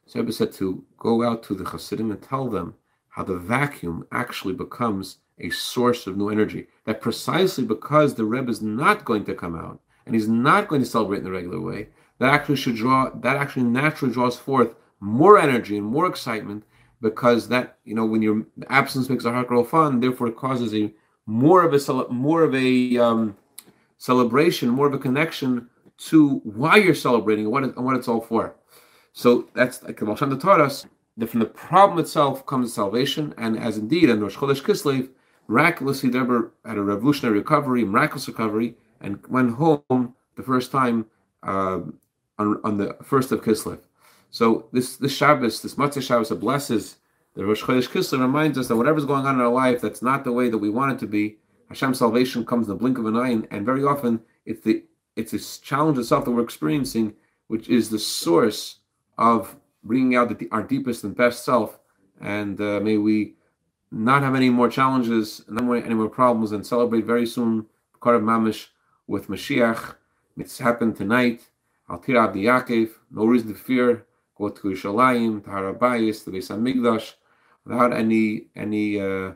So 0.07 0.19
Rebbe 0.19 0.31
said 0.31 0.53
to 0.53 0.83
go 0.97 1.21
out 1.21 1.43
to 1.43 1.53
the 1.53 1.69
Hasidim 1.69 2.09
and 2.09 2.19
tell 2.19 2.49
them 2.49 2.73
how 3.09 3.23
the 3.23 3.37
vacuum 3.37 4.07
actually 4.11 4.55
becomes 4.55 5.19
a 5.37 5.51
source 5.51 6.07
of 6.07 6.17
new 6.17 6.29
energy. 6.29 6.67
That 6.85 6.99
precisely 6.99 7.63
because 7.63 8.15
the 8.15 8.25
Rebbe 8.25 8.49
is 8.49 8.61
not 8.61 9.05
going 9.05 9.25
to 9.25 9.35
come 9.35 9.55
out 9.55 9.79
and 10.07 10.15
he's 10.15 10.27
not 10.27 10.67
going 10.67 10.81
to 10.81 10.87
celebrate 10.87 11.19
in 11.19 11.25
the 11.25 11.31
regular 11.31 11.61
way, 11.61 11.89
that 12.17 12.33
actually 12.33 12.55
should 12.55 12.75
draw 12.75 13.11
that 13.11 13.37
actually 13.37 13.65
naturally 13.65 14.11
draws 14.11 14.39
forth 14.39 14.73
more 14.99 15.37
energy 15.37 15.77
and 15.77 15.85
more 15.85 16.07
excitement 16.07 16.63
because 17.01 17.49
that 17.49 17.77
you 17.85 17.93
know 17.93 18.05
when 18.05 18.23
your 18.23 18.47
absence 18.69 19.09
makes 19.09 19.25
a 19.25 19.31
heart 19.31 19.47
grow 19.47 19.63
fond, 19.63 20.01
therefore 20.01 20.29
it 20.29 20.37
causes 20.37 20.73
a 20.73 20.91
more 21.25 21.63
of 21.63 21.73
a 21.73 22.09
more 22.09 22.43
of 22.43 22.53
a 22.55 22.97
um, 22.97 23.37
celebration, 23.97 24.69
more 24.69 24.87
of 24.87 24.93
a 24.93 24.99
connection 24.99 25.69
to 25.97 26.41
why 26.43 26.75
you're 26.77 26.95
celebrating 26.95 27.45
and 27.45 27.53
what, 27.53 27.63
it, 27.63 27.75
and 27.75 27.85
what 27.85 27.95
it's 27.95 28.07
all 28.07 28.21
for. 28.21 28.55
So 29.13 29.47
that's 29.53 29.83
like 29.83 29.99
the 29.99 30.05
Baal 30.05 30.15
taught 30.15 30.59
us 30.59 30.85
that 31.17 31.29
from 31.29 31.39
the 31.39 31.45
problem 31.45 31.99
itself 31.99 32.45
comes 32.45 32.73
salvation, 32.73 33.33
and 33.37 33.57
as 33.57 33.77
indeed 33.77 34.09
in 34.09 34.19
Rosh 34.19 34.35
Chodesh 34.35 34.61
Kislev, 34.61 35.09
miraculously 35.47 36.09
Deborah 36.09 36.49
had 36.65 36.77
a 36.77 36.81
revolutionary 36.81 37.37
recovery, 37.37 37.85
miraculous 37.85 38.27
recovery, 38.27 38.75
and 39.01 39.19
went 39.27 39.51
home 39.55 40.15
the 40.35 40.43
first 40.43 40.71
time 40.71 41.05
uh, 41.43 41.79
on, 42.39 42.59
on 42.63 42.77
the 42.77 42.97
first 43.03 43.31
of 43.31 43.41
Kislev. 43.41 43.79
So 44.31 44.67
this 44.71 44.97
this 44.97 45.15
Shabbos, 45.15 45.61
this 45.61 45.75
Motzei 45.75 46.01
Shabbos, 46.01 46.31
blesses 46.31 46.97
the 47.35 47.45
Rosh 47.45 47.63
Chodesh 47.63 47.89
Kislev 47.89 48.19
reminds 48.19 48.57
us 48.57 48.67
that 48.67 48.75
whatever's 48.75 49.05
going 49.05 49.25
on 49.25 49.35
in 49.35 49.41
our 49.41 49.51
life 49.51 49.81
that's 49.81 50.01
not 50.01 50.23
the 50.23 50.31
way 50.31 50.49
that 50.49 50.57
we 50.57 50.69
want 50.69 50.91
it 50.91 50.99
to 50.99 51.07
be, 51.07 51.37
Hashem's 51.69 51.99
salvation 51.99 52.45
comes 52.45 52.67
in 52.67 52.73
the 52.73 52.79
blink 52.79 52.97
of 52.99 53.05
an 53.05 53.17
eye, 53.17 53.29
and, 53.29 53.47
and 53.49 53.65
very 53.65 53.83
often 53.83 54.21
it's 54.45 54.63
the 54.63 54.83
it's 55.15 55.31
this 55.31 55.57
challenge 55.59 55.97
itself 55.97 56.25
that 56.25 56.31
we're 56.31 56.43
experiencing, 56.43 57.13
which 57.47 57.69
is 57.69 57.89
the 57.89 57.99
source 57.99 58.79
of 59.17 59.55
bringing 59.83 60.15
out 60.15 60.37
the, 60.37 60.47
our 60.51 60.63
deepest 60.63 61.03
and 61.03 61.15
best 61.15 61.45
self. 61.45 61.79
And 62.19 62.59
uh, 62.59 62.79
may 62.79 62.97
we 62.97 63.35
not 63.91 64.23
have 64.23 64.35
any 64.35 64.49
more 64.49 64.69
challenges, 64.69 65.43
no 65.47 65.63
more, 65.63 65.77
any 65.77 65.93
more 65.93 66.09
problems, 66.09 66.51
and 66.51 66.65
celebrate 66.65 67.05
very 67.05 67.27
soon 67.27 67.67
Karav 68.01 68.23
Mamish 68.23 68.67
with 69.07 69.27
Mashiach. 69.27 69.95
It's 70.37 70.57
happened 70.57 70.95
tonight. 70.95 71.49
Al 71.89 71.99
Tira 71.99 72.25
Abdi 72.25 72.43
Yaakov, 72.43 72.89
no 73.11 73.25
reason 73.25 73.49
to 73.49 73.55
fear. 73.55 74.05
Go 74.35 74.49
to 74.49 74.61
Yerushalayim, 74.61 75.43
to 75.43 75.49
Harabayis, 75.49 76.23
to 76.23 76.31
Beis 76.31 76.49
Hamikdash, 76.49 77.13
without 77.65 77.93
any 77.93 78.47
any 78.55 78.99
uh, 78.99 79.31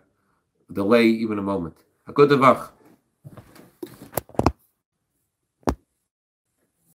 delay, 0.71 1.07
even 1.07 1.39
a 1.39 1.41
moment. 1.41 1.77
A 2.07 2.13
good 2.13 2.29
devach. 2.29 2.69